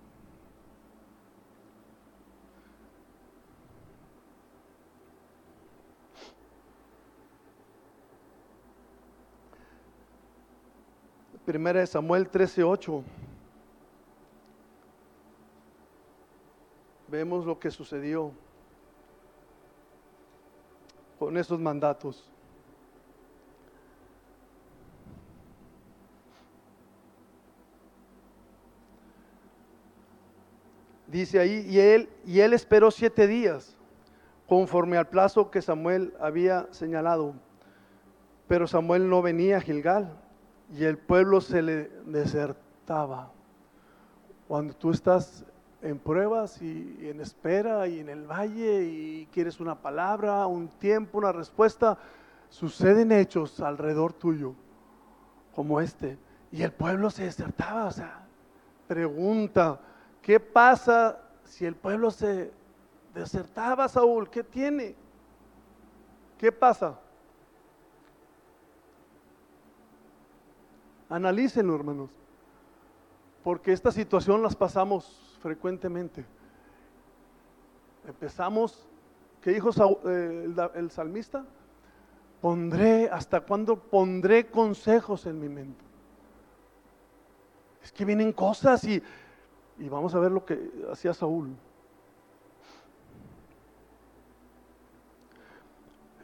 Primera 11.45 11.81
de 11.81 11.87
Samuel 11.87 12.31
13:8. 12.31 13.03
Vemos 17.09 17.45
lo 17.45 17.59
que 17.59 17.71
sucedió 17.71 18.33
con 21.19 21.37
esos 21.37 21.61
mandatos. 21.61 22.31
Dice 31.07 31.39
ahí, 31.39 31.67
y 31.69 31.79
él, 31.79 32.09
y 32.25 32.41
él 32.41 32.55
esperó 32.55 32.91
siete 32.91 33.27
días, 33.27 33.77
conforme 34.49 34.97
al 34.97 35.09
plazo 35.09 35.51
que 35.51 35.61
Samuel 35.61 36.15
había 36.19 36.67
señalado. 36.73 37.35
Pero 38.49 38.67
Samuel 38.67 39.09
no 39.09 39.21
venía 39.21 39.59
a 39.59 39.61
Gilgal 39.61 40.24
y 40.73 40.85
el 40.85 40.99
pueblo 40.99 41.41
se 41.41 41.63
le 41.63 41.89
desertaba. 42.07 43.31
Cuando 44.49 44.75
tú 44.75 44.91
estás 44.91 45.45
en 45.83 45.99
pruebas 45.99 46.63
y, 46.63 47.09
en 47.09 47.21
espera 47.21 47.87
y 47.87 48.01
en 48.01 48.09
el 48.09 48.27
valle 48.27 48.85
y 48.85 49.29
quieres 49.33 49.61
una 49.61 49.75
palabra, 49.75 50.47
un 50.47 50.69
tiempo, 50.69 51.19
una 51.19 51.33
respuesta, 51.33 51.99
suceden 52.49 53.13
hechos 53.13 53.61
alrededor 53.61 54.13
tuyo 54.13 54.55
como 55.55 55.81
este. 55.81 56.19
Y 56.51 56.63
el 56.63 56.73
pueblo 56.73 57.11
se 57.11 57.25
desertaba, 57.25 57.87
o 57.87 57.91
sea, 57.91 58.27
pregunta, 58.87 59.81
¿qué 60.23 60.41
pasa 60.41 61.21
si 61.45 61.67
el 61.67 61.75
pueblo 61.75 62.11
se 62.11 62.51
desertaba, 63.13 63.89
Saúl? 63.89 64.31
¿Qué 64.31 64.43
tiene? 64.43 64.95
¿Qué 66.39 66.51
pasa? 66.53 66.99
Analícenlo, 71.09 71.75
hermanos, 71.75 72.11
porque 73.43 73.73
esta 73.73 73.93
situación 73.93 74.43
las 74.43 74.57
pasamos 74.57 75.39
frecuentemente. 75.41 76.25
Empezamos, 78.07 78.87
¿qué 79.41 79.53
dijo 79.53 79.71
eh, 80.07 80.55
el, 80.75 80.91
salmista? 80.91 81.45
Pondré, 82.41 83.09
¿hasta 83.11 83.41
cuándo 83.41 83.77
pondré 83.77 84.47
consejos 84.47 85.27
en 85.27 85.41
mi 85.41 85.49
mente? 85.49 85.85
Es 87.83 87.93
que 87.93 88.05
vienen 88.05 88.33
cosas 88.33 88.85
y, 88.85 89.03
y 89.79 89.89
vamos 89.89 90.15
a 90.15 90.19
ver 90.19 90.33
lo 90.33 90.45
que 90.45 90.71
hacía 90.91 91.13
Saúl. 91.13 91.55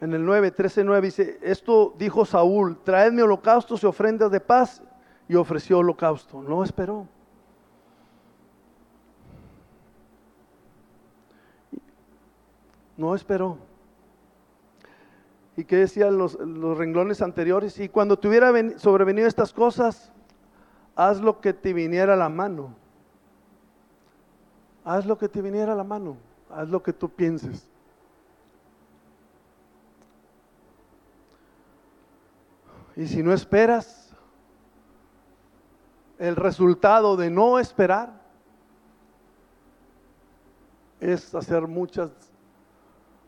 En 0.01 0.13
el 0.13 0.25
9, 0.25 0.51
13, 0.51 0.83
9 0.83 1.07
dice, 1.07 1.39
esto 1.41 1.93
dijo 1.97 2.25
Saúl, 2.25 2.77
traedme 2.83 3.21
holocaustos 3.21 3.83
y 3.83 3.85
ofrendas 3.85 4.31
de 4.31 4.39
paz, 4.39 4.81
y 5.31 5.35
ofreció 5.35 5.77
holocausto. 5.77 6.41
No 6.41 6.61
esperó. 6.61 7.07
No 12.97 13.15
esperó. 13.15 13.57
¿Y 15.55 15.63
qué 15.63 15.77
decían 15.77 16.17
los, 16.17 16.37
los 16.37 16.77
renglones 16.77 17.21
anteriores? 17.21 17.79
Y 17.79 17.87
cuando 17.87 18.19
te 18.19 18.27
hubiera 18.27 18.51
sobrevenido 18.77 19.25
estas 19.25 19.53
cosas, 19.53 20.11
haz 20.97 21.21
lo 21.21 21.39
que 21.39 21.53
te 21.53 21.71
viniera 21.71 22.15
a 22.15 22.17
la 22.17 22.27
mano. 22.27 22.75
Haz 24.83 25.05
lo 25.05 25.17
que 25.17 25.29
te 25.29 25.41
viniera 25.41 25.71
a 25.71 25.75
la 25.77 25.85
mano. 25.85 26.17
Haz 26.49 26.67
lo 26.67 26.83
que 26.83 26.91
tú 26.91 27.07
pienses. 27.07 27.70
Y 33.01 33.07
si 33.07 33.23
no 33.23 33.33
esperas, 33.33 34.15
el 36.19 36.35
resultado 36.35 37.17
de 37.17 37.31
no 37.31 37.57
esperar 37.57 38.13
es 40.99 41.33
hacer 41.33 41.65
muchas 41.65 42.11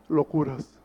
locuras. 0.06 0.78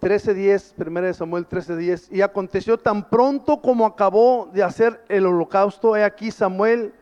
Diez, 0.00 0.72
primera 0.74 1.08
de 1.08 1.14
Samuel 1.14 1.48
13:10. 1.48 2.12
Y 2.12 2.20
aconteció 2.20 2.78
tan 2.78 3.10
pronto 3.10 3.60
como 3.60 3.84
acabó 3.84 4.48
de 4.52 4.62
hacer 4.62 5.04
el 5.08 5.26
holocausto, 5.26 5.96
he 5.96 6.04
aquí 6.04 6.30
Samuel 6.30 6.94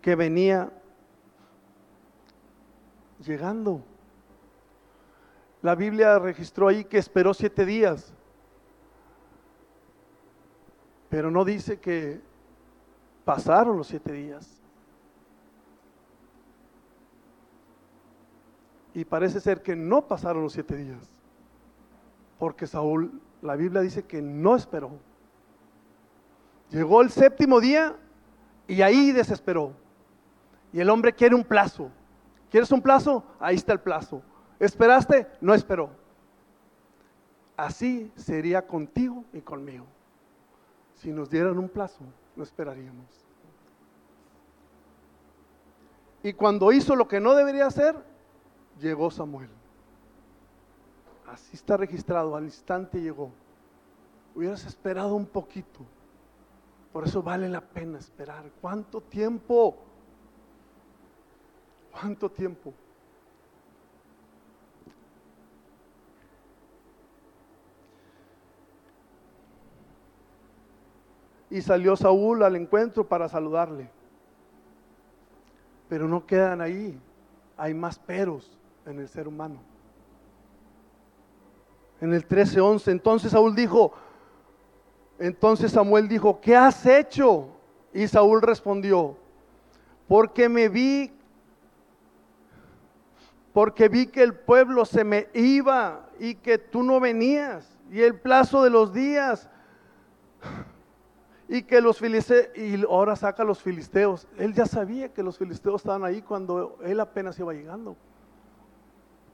que 0.00 0.14
venía 0.14 0.70
llegando. 3.22 3.82
La 5.62 5.74
Biblia 5.74 6.18
registró 6.18 6.68
ahí 6.68 6.84
que 6.84 6.98
esperó 6.98 7.32
siete 7.34 7.64
días, 7.64 8.12
pero 11.08 11.30
no 11.30 11.44
dice 11.44 11.78
que 11.78 12.20
pasaron 13.24 13.76
los 13.76 13.86
siete 13.86 14.12
días. 14.12 14.60
Y 18.94 19.04
parece 19.04 19.40
ser 19.40 19.62
que 19.62 19.74
no 19.74 20.06
pasaron 20.06 20.42
los 20.42 20.52
siete 20.52 20.76
días, 20.76 21.08
porque 22.38 22.66
Saúl, 22.66 23.20
la 23.40 23.56
Biblia 23.56 23.80
dice 23.80 24.04
que 24.04 24.20
no 24.20 24.56
esperó. 24.56 24.90
Llegó 26.70 27.02
el 27.02 27.10
séptimo 27.10 27.60
día 27.60 27.96
y 28.66 28.82
ahí 28.82 29.12
desesperó. 29.12 29.72
Y 30.72 30.80
el 30.80 30.90
hombre 30.90 31.12
quiere 31.12 31.34
un 31.34 31.44
plazo. 31.44 31.90
¿Quieres 32.52 32.70
un 32.70 32.82
plazo? 32.82 33.24
Ahí 33.40 33.56
está 33.56 33.72
el 33.72 33.80
plazo. 33.80 34.20
¿Esperaste? 34.58 35.26
No 35.40 35.54
esperó. 35.54 35.88
Así 37.56 38.12
sería 38.14 38.66
contigo 38.66 39.24
y 39.32 39.40
conmigo. 39.40 39.86
Si 40.96 41.10
nos 41.10 41.30
dieran 41.30 41.58
un 41.58 41.70
plazo, 41.70 42.04
no 42.36 42.42
esperaríamos. 42.44 43.06
Y 46.22 46.34
cuando 46.34 46.70
hizo 46.72 46.94
lo 46.94 47.08
que 47.08 47.20
no 47.20 47.34
debería 47.34 47.64
hacer, 47.64 47.96
llegó 48.78 49.10
Samuel. 49.10 49.48
Así 51.26 51.56
está 51.56 51.78
registrado, 51.78 52.36
al 52.36 52.44
instante 52.44 53.00
llegó. 53.00 53.32
Hubieras 54.34 54.66
esperado 54.66 55.14
un 55.14 55.24
poquito. 55.24 55.80
Por 56.92 57.06
eso 57.06 57.22
vale 57.22 57.48
la 57.48 57.62
pena 57.62 57.98
esperar. 57.98 58.44
¿Cuánto 58.60 59.00
tiempo? 59.00 59.86
¿Cuánto 62.02 62.28
tiempo? 62.28 62.74
Y 71.48 71.62
salió 71.62 71.94
Saúl 71.94 72.42
al 72.42 72.56
encuentro 72.56 73.06
para 73.06 73.28
saludarle. 73.28 73.88
Pero 75.88 76.08
no 76.08 76.26
quedan 76.26 76.60
ahí. 76.60 76.98
Hay 77.56 77.72
más 77.72 78.00
peros 78.00 78.58
en 78.84 78.98
el 78.98 79.08
ser 79.08 79.28
humano. 79.28 79.60
En 82.00 82.12
el 82.12 82.26
13:11, 82.26 82.90
entonces 82.90 83.30
Saúl 83.30 83.54
dijo, 83.54 83.92
entonces 85.20 85.70
Samuel 85.70 86.08
dijo, 86.08 86.40
¿qué 86.40 86.56
has 86.56 86.84
hecho? 86.84 87.46
Y 87.94 88.08
Saúl 88.08 88.42
respondió, 88.42 89.16
porque 90.08 90.48
me 90.48 90.68
vi 90.68 91.12
porque 93.52 93.88
vi 93.88 94.06
que 94.06 94.22
el 94.22 94.34
pueblo 94.34 94.84
se 94.84 95.04
me 95.04 95.28
iba 95.34 96.08
y 96.18 96.34
que 96.36 96.58
tú 96.58 96.82
no 96.82 97.00
venías, 97.00 97.78
y 97.90 98.00
el 98.00 98.18
plazo 98.18 98.64
de 98.64 98.70
los 98.70 98.92
días, 98.92 99.50
y 101.48 101.62
que 101.62 101.82
los 101.82 101.98
filisteos, 101.98 102.48
y 102.56 102.82
ahora 102.84 103.14
saca 103.14 103.44
los 103.44 103.60
filisteos. 103.60 104.26
Él 104.38 104.54
ya 104.54 104.64
sabía 104.64 105.12
que 105.12 105.22
los 105.22 105.36
filisteos 105.36 105.82
estaban 105.82 106.02
ahí 106.02 106.22
cuando 106.22 106.78
él 106.82 106.98
apenas 106.98 107.38
iba 107.38 107.52
llegando. 107.52 107.94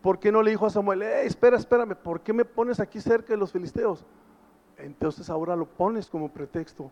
¿Por 0.03 0.19
qué 0.19 0.33
no 0.33 0.43
le 0.43 0.51
dijo 0.51 0.67
a 0.67 0.71
Samuel, 0.71 1.03
espera, 1.03 1.57
espérame, 1.57 1.95
¿por 1.95 2.21
qué 2.21 2.33
me 2.33 2.45
pones 2.45 2.81
aquí 2.81 3.01
cerca 3.01 3.33
de 3.33 3.37
los 3.37 3.53
filisteos? 3.53 4.05
Entonces 4.79 5.31
ahora 5.31 5.55
lo 5.55 5.67
pones 5.67 6.09
como 6.09 6.29
pretexto. 6.29 6.91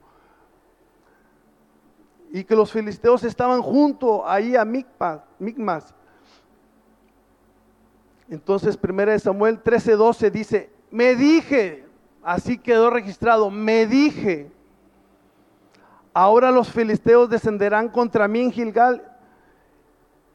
Y 2.30 2.44
que 2.44 2.54
los 2.54 2.70
filisteos 2.70 3.24
estaban 3.24 3.62
junto 3.62 4.28
ahí 4.28 4.54
a 4.54 4.64
Micmas. 4.64 5.94
Entonces, 8.28 8.76
primera 8.76 9.12
de 9.12 9.18
Samuel 9.18 9.62
13:12 9.62 10.30
dice, 10.30 10.70
me 10.90 11.14
dije, 11.14 11.84
así 12.22 12.58
quedó 12.58 12.90
registrado, 12.90 13.50
me 13.50 13.86
dije, 13.86 14.50
ahora 16.12 16.50
los 16.50 16.70
filisteos 16.70 17.28
descenderán 17.30 17.88
contra 17.88 18.26
mí 18.26 18.40
en 18.40 18.52
Gilgal 18.52 19.02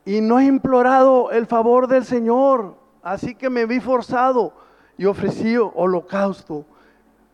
y 0.06 0.22
no 0.22 0.40
he 0.40 0.46
implorado 0.46 1.32
el 1.32 1.48
favor 1.48 1.88
del 1.88 2.06
Señor, 2.06 2.76
así 3.04 3.36
que 3.36 3.50
me 3.50 3.66
vi 3.66 3.80
forzado 3.80 4.54
y 4.98 5.06
ofrecí 5.06 5.58
holocausto. 5.58 6.66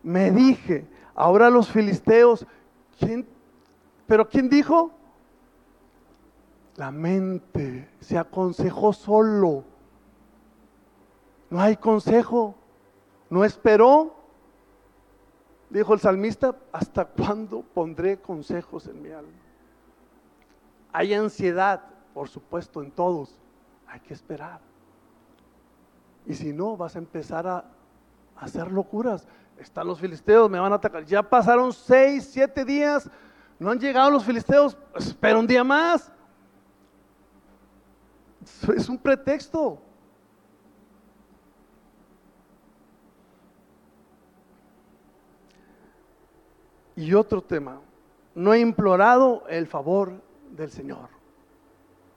Me 0.04 0.32
dije, 0.32 0.86
ahora 1.14 1.50
los 1.50 1.70
filisteos. 1.70 2.46
¿Pero 4.06 4.28
quién 4.30 4.50
dijo? 4.50 4.92
La 6.78 6.92
mente 6.92 7.90
se 8.00 8.18
aconsejó 8.18 8.94
solo. 8.94 9.66
No 11.50 11.62
hay 11.62 11.78
consejo. 11.78 12.56
No 13.30 13.44
esperó. 13.44 14.16
Dijo 15.70 15.94
el 15.94 16.00
salmista, 16.00 16.56
¿hasta 16.72 17.06
cuándo 17.06 17.62
pondré 17.62 18.22
consejos 18.22 18.88
en 18.88 19.02
mi 19.02 19.12
alma? 19.12 19.34
Hay 20.94 21.14
ansiedad, 21.14 21.84
por 22.14 22.30
supuesto, 22.30 22.82
en 22.82 22.92
todos. 22.92 23.38
Hay 23.86 24.00
que 24.00 24.14
esperar. 24.14 24.62
Y 26.26 26.34
si 26.34 26.54
no, 26.54 26.78
vas 26.78 26.96
a 26.96 27.00
empezar 27.00 27.48
a 27.48 27.66
hacer 28.38 28.72
locuras. 28.72 29.28
Están 29.58 29.88
los 29.88 30.00
filisteos, 30.00 30.50
me 30.50 30.60
van 30.60 30.72
a 30.72 30.76
atacar. 30.76 31.04
Ya 31.06 31.22
pasaron 31.22 31.74
seis, 31.74 32.30
siete 32.32 32.64
días, 32.64 33.10
no 33.60 33.72
han 33.72 33.80
llegado 33.80 34.12
los 34.12 34.24
filisteos, 34.24 34.78
espera 34.96 35.40
un 35.40 35.48
día 35.48 35.64
más. 35.64 36.12
Es 38.76 38.88
un 38.88 38.98
pretexto. 38.98 39.82
Y 46.98 47.14
otro 47.14 47.44
tema, 47.44 47.80
no 48.34 48.54
he 48.54 48.60
implorado 48.60 49.44
el 49.48 49.68
favor 49.68 50.14
del 50.52 50.72
Señor. 50.72 51.10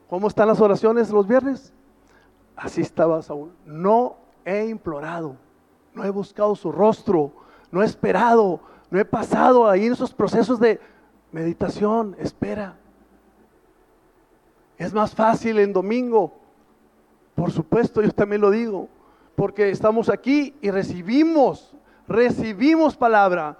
¿Cómo 0.09 0.27
están 0.27 0.49
las 0.49 0.61
oraciones 0.61 1.11
los 1.11 1.29
viernes? 1.29 1.73
Así 2.57 2.81
estaba 2.81 3.21
Saúl. 3.21 3.53
No 3.67 4.17
he 4.45 4.67
implorado, 4.67 5.37
no 5.95 6.03
he 6.03 6.11
buscado 6.11 6.57
su 6.57 6.73
rostro, 6.73 7.31
no 7.71 7.83
he 7.83 7.85
esperado, 7.85 8.59
no 8.91 8.99
he 8.99 9.05
pasado 9.05 9.69
ahí 9.69 9.87
en 9.87 9.93
esos 9.93 10.15
procesos 10.15 10.59
de 10.59 10.81
meditación, 11.31 12.17
espera. 12.19 12.75
Es 14.79 14.95
más 14.95 15.15
fácil 15.15 15.59
en 15.59 15.75
domingo, 15.75 16.33
por 17.35 17.53
supuesto, 17.53 18.01
yo 18.01 18.11
también 18.13 18.41
lo 18.41 18.51
digo, 18.51 18.89
porque 19.37 19.69
estamos 19.69 20.09
aquí 20.09 20.55
y 20.63 20.71
recibimos, 20.71 21.77
recibimos 22.09 22.97
palabra. 22.97 23.59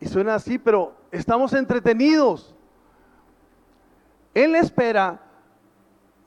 Y 0.00 0.06
suena 0.06 0.36
así, 0.36 0.58
pero 0.58 0.94
estamos 1.10 1.52
entretenidos. 1.52 2.54
En 4.34 4.52
la 4.52 4.60
espera, 4.60 5.20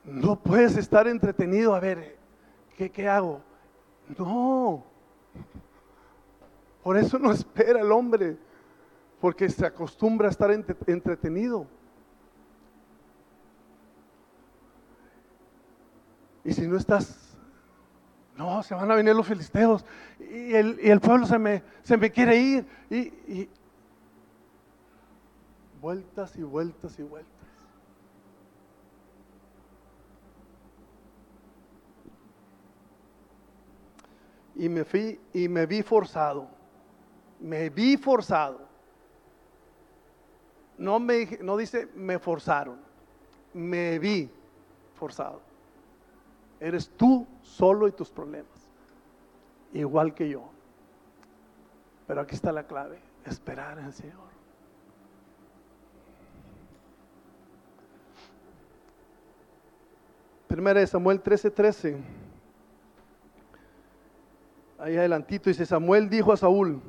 no 0.04 0.38
puedes 0.38 0.76
estar 0.76 1.06
entretenido 1.06 1.74
a 1.74 1.80
ver, 1.80 2.18
¿qué, 2.76 3.08
hago? 3.08 3.40
No. 4.18 4.84
Por 6.82 6.96
eso 6.96 7.18
no 7.18 7.32
espera 7.32 7.80
el 7.80 7.90
hombre, 7.90 8.36
porque 9.20 9.48
se 9.48 9.64
acostumbra 9.64 10.28
a 10.28 10.30
estar 10.30 10.50
entretenido. 10.50 11.66
Y 16.44 16.52
si 16.52 16.66
no 16.66 16.76
estás, 16.76 17.38
no, 18.36 18.62
se 18.64 18.74
van 18.74 18.90
a 18.90 18.96
venir 18.96 19.14
los 19.14 19.26
filisteos 19.26 19.84
y 20.18 20.54
el, 20.54 21.00
pueblo 21.00 21.24
se 21.24 21.38
me, 21.38 21.62
se 21.82 21.96
me 21.96 22.10
quiere 22.10 22.36
ir. 22.36 22.66
y 22.90 23.48
vueltas 25.82 26.34
y 26.36 26.42
vueltas 26.42 26.98
y 26.98 27.02
vueltas. 27.02 27.42
y 34.62 34.68
me 34.68 34.84
fui 34.84 35.20
y 35.32 35.48
me 35.48 35.66
vi 35.66 35.82
forzado. 35.82 36.46
Me 37.40 37.68
vi 37.68 37.96
forzado. 37.96 38.60
No 40.78 41.00
me 41.00 41.38
no 41.40 41.56
dice 41.56 41.88
me 41.94 42.18
forzaron. 42.18 42.78
Me 43.52 43.98
vi 43.98 44.30
forzado. 44.94 45.40
Eres 46.60 46.88
tú 46.90 47.26
solo 47.42 47.88
y 47.88 47.92
tus 47.92 48.10
problemas. 48.10 48.68
Igual 49.72 50.14
que 50.14 50.28
yo. 50.28 50.44
Pero 52.06 52.20
aquí 52.20 52.36
está 52.36 52.52
la 52.52 52.64
clave, 52.64 53.00
esperar 53.24 53.78
en 53.78 53.92
Señor. 53.92 54.31
Primera 60.52 60.80
de 60.80 60.86
Samuel 60.86 61.22
13:13. 61.22 61.54
13 61.54 61.96
ahí 64.78 64.98
adelantito 64.98 65.48
dice, 65.48 65.64
Samuel 65.64 66.10
dijo 66.10 66.30
a 66.30 66.36
Saúl, 66.36 66.82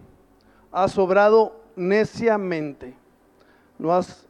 has 0.69 0.97
obrado 0.97 1.61
neciamente, 1.77 2.93
no 3.79 3.93
has 3.93 4.27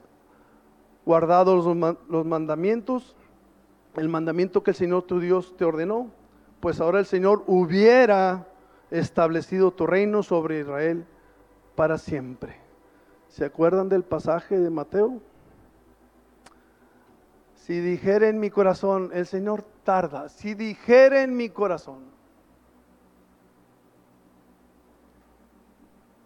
guardado 1.04 1.56
los, 1.56 2.26
mandamientos, 2.28 3.16
el 3.96 4.08
mandamiento 4.08 4.62
que 4.62 4.70
el 4.70 4.76
Señor 4.76 5.02
tu 5.02 5.20
Dios 5.20 5.58
te 5.58 5.66
ordenó, 5.66 6.12
pues 6.60 6.80
ahora 6.80 7.00
el 7.00 7.08
Señor 7.08 7.44
hubiera 7.48 8.46
establecido 8.92 9.72
tu 9.72 9.88
reino 9.88 10.22
sobre 10.22 10.60
Israel 10.60 11.08
para 11.74 11.98
siempre. 11.98 12.58
¿Se 13.30 13.46
acuerdan 13.46 13.90
del 13.90 14.04
pasaje 14.04 14.60
de 14.60 14.70
Mateo? 14.70 15.22
Si 17.64 17.80
dijera 17.80 18.28
en 18.28 18.42
mi 18.42 18.50
corazón, 18.50 19.10
el 19.14 19.26
Señor 19.26 19.64
tarda, 19.86 20.28
si 20.28 20.54
dijera 20.54 21.24
en 21.24 21.38
mi 21.38 21.48
corazón, 21.48 22.04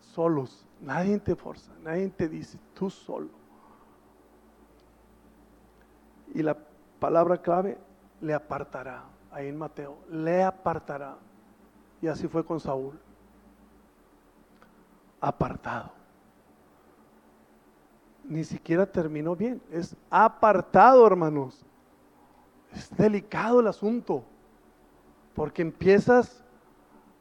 solos. 0.02 0.66
Nadie 0.82 1.20
te 1.20 1.36
forza, 1.36 1.72
nadie 1.84 2.10
te 2.10 2.28
dice, 2.28 2.58
tú 2.74 2.90
solo. 2.90 3.30
Y 6.34 6.42
la 6.42 6.58
palabra 7.00 7.40
clave, 7.40 7.78
le 8.20 8.34
apartará. 8.34 9.04
Ahí 9.30 9.50
en 9.50 9.60
Mateo, 9.60 10.00
le 10.10 10.42
apartará. 10.42 11.18
Y 12.02 12.08
así 12.08 12.28
fue 12.28 12.44
con 12.44 12.60
Saúl. 12.60 13.00
Apartado. 15.22 15.97
Ni 18.28 18.44
siquiera 18.44 18.86
terminó 18.86 19.36
bien. 19.36 19.62
Es 19.72 19.96
apartado, 20.10 21.06
hermanos. 21.08 21.64
Es 22.74 22.96
delicado 22.96 23.60
el 23.60 23.68
asunto. 23.68 24.24
Porque 25.34 25.62
empiezas 25.62 26.44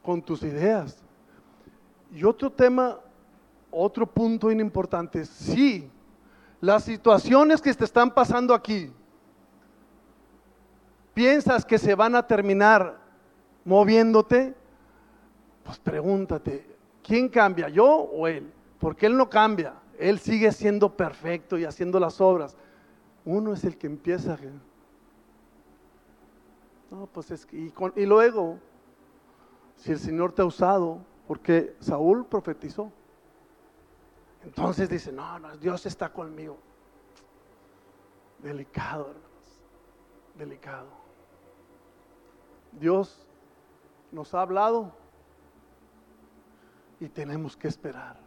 con 0.03 0.21
tus 0.21 0.43
ideas 0.43 1.03
y 2.11 2.23
otro 2.23 2.49
tema, 2.49 2.97
otro 3.69 4.05
punto 4.05 4.49
importante, 4.51 5.25
sí, 5.25 5.89
las 6.61 6.85
situaciones 6.85 7.61
que 7.61 7.73
te 7.73 7.83
están 7.83 8.11
pasando 8.11 8.53
aquí, 8.53 8.91
piensas 11.13 11.65
que 11.65 11.77
se 11.77 11.93
van 11.93 12.15
a 12.15 12.25
terminar 12.25 12.97
moviéndote, 13.65 14.55
pues 15.63 15.77
pregúntate, 15.79 16.65
¿quién 17.03 17.27
cambia, 17.27 17.67
yo 17.67 17.85
o 17.85 18.27
él? 18.27 18.53
porque 18.79 19.07
Él 19.07 19.17
no 19.17 19.29
cambia, 19.29 19.73
Él 19.97 20.19
sigue 20.19 20.51
siendo 20.51 20.95
perfecto 20.95 21.57
y 21.57 21.65
haciendo 21.65 21.99
las 21.99 22.21
obras. 22.21 22.55
Uno 23.25 23.53
es 23.53 23.63
el 23.63 23.77
que 23.77 23.87
empieza. 23.87 24.37
No, 26.91 27.07
pues 27.07 27.31
es 27.31 27.45
que, 27.45 27.71
y, 27.95 28.05
luego, 28.05 28.59
si 29.75 29.91
el 29.91 29.99
Señor 29.99 30.31
te 30.31 30.41
ha 30.41 30.45
usado, 30.45 30.99
porque 31.27 31.75
Saúl 31.79 32.25
profetizó, 32.25 32.91
entonces 34.43 34.89
dice, 34.89 35.11
no, 35.11 35.39
no, 35.39 35.57
Dios 35.57 35.85
está 35.85 36.09
conmigo. 36.09 36.57
Delicado, 38.41 39.07
hermanos, 39.07 39.63
delicado. 40.37 40.87
Dios 42.71 43.27
nos 44.11 44.33
ha 44.33 44.41
hablado 44.41 44.93
y 46.99 47.09
tenemos 47.09 47.57
que 47.57 47.67
esperar. 47.67 48.26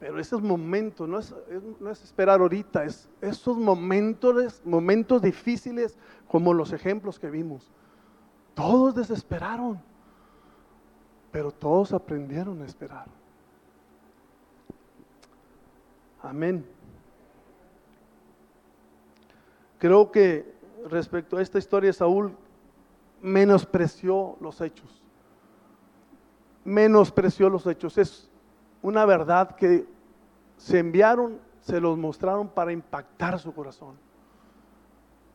Pero 0.00 0.18
esos 0.18 0.40
momentos, 0.40 1.06
no 1.06 1.18
es, 1.18 1.34
no 1.78 1.90
es 1.90 2.02
esperar 2.02 2.40
ahorita, 2.40 2.84
es 2.86 3.06
esos 3.20 3.58
momentos, 3.58 4.62
momentos 4.64 5.20
difíciles 5.20 5.98
como 6.26 6.54
los 6.54 6.72
ejemplos 6.72 7.18
que 7.18 7.28
vimos. 7.28 7.70
Todos 8.54 8.94
desesperaron, 8.94 9.78
pero 11.30 11.52
todos 11.52 11.92
aprendieron 11.92 12.62
a 12.62 12.64
esperar. 12.64 13.08
Amén. 16.22 16.64
Creo 19.78 20.10
que 20.10 20.50
respecto 20.88 21.36
a 21.36 21.42
esta 21.42 21.58
historia, 21.58 21.92
Saúl 21.92 22.34
menospreció 23.20 24.38
los 24.40 24.62
hechos. 24.62 25.02
Menospreció 26.64 27.50
los 27.50 27.66
hechos. 27.66 27.98
Es 27.98 28.29
una 28.82 29.04
verdad 29.04 29.54
que 29.56 29.86
se 30.56 30.78
enviaron, 30.78 31.40
se 31.60 31.80
los 31.80 31.98
mostraron 31.98 32.48
para 32.48 32.72
impactar 32.72 33.38
su 33.38 33.52
corazón 33.52 33.96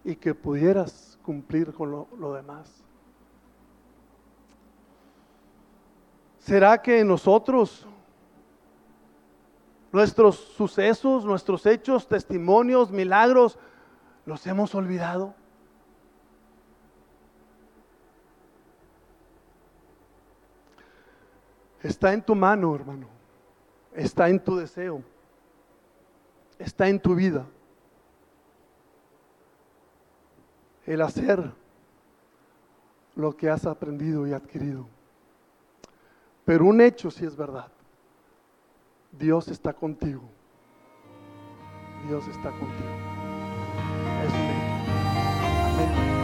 y 0.03 0.15
que 0.15 0.33
pudieras 0.33 1.19
cumplir 1.23 1.73
con 1.73 1.91
lo, 1.91 2.33
demás. 2.33 2.83
¿Será 6.39 6.79
que 6.79 7.03
nosotros, 7.03 7.87
nuestros 9.91 10.35
sucesos, 10.35 11.25
nuestros 11.25 11.65
hechos, 11.65 12.07
testimonios, 12.07 12.91
milagros, 12.91 13.57
los 14.25 14.45
hemos 14.45 14.75
olvidado? 14.75 15.33
Está 21.81 22.13
en 22.13 22.21
tu 22.21 22.35
mano, 22.35 22.75
hermano 22.75 23.14
está 23.95 24.29
en 24.29 24.43
tu 24.43 24.57
deseo, 24.57 25.01
está 26.59 26.87
en 26.87 26.99
tu 26.99 27.15
vida. 27.15 27.45
El 30.85 31.01
hacer 31.01 31.51
lo 33.15 33.35
que 33.35 33.49
has 33.49 33.65
aprendido 33.65 34.27
y 34.27 34.33
adquirido. 34.33 34.85
Pero 36.43 36.65
un 36.65 36.79
hecho 36.79 37.09
sí 37.09 37.25
es 37.25 37.35
verdad. 37.35 37.71
Dios 39.11 39.47
está 39.47 39.73
contigo. 39.73 40.21
Dios 42.07 42.27
está 42.27 42.51
contigo. 42.51 42.95
Es 44.23 44.33
un 44.33 44.49
hecho. 44.51 44.75
Amén. 45.67 46.14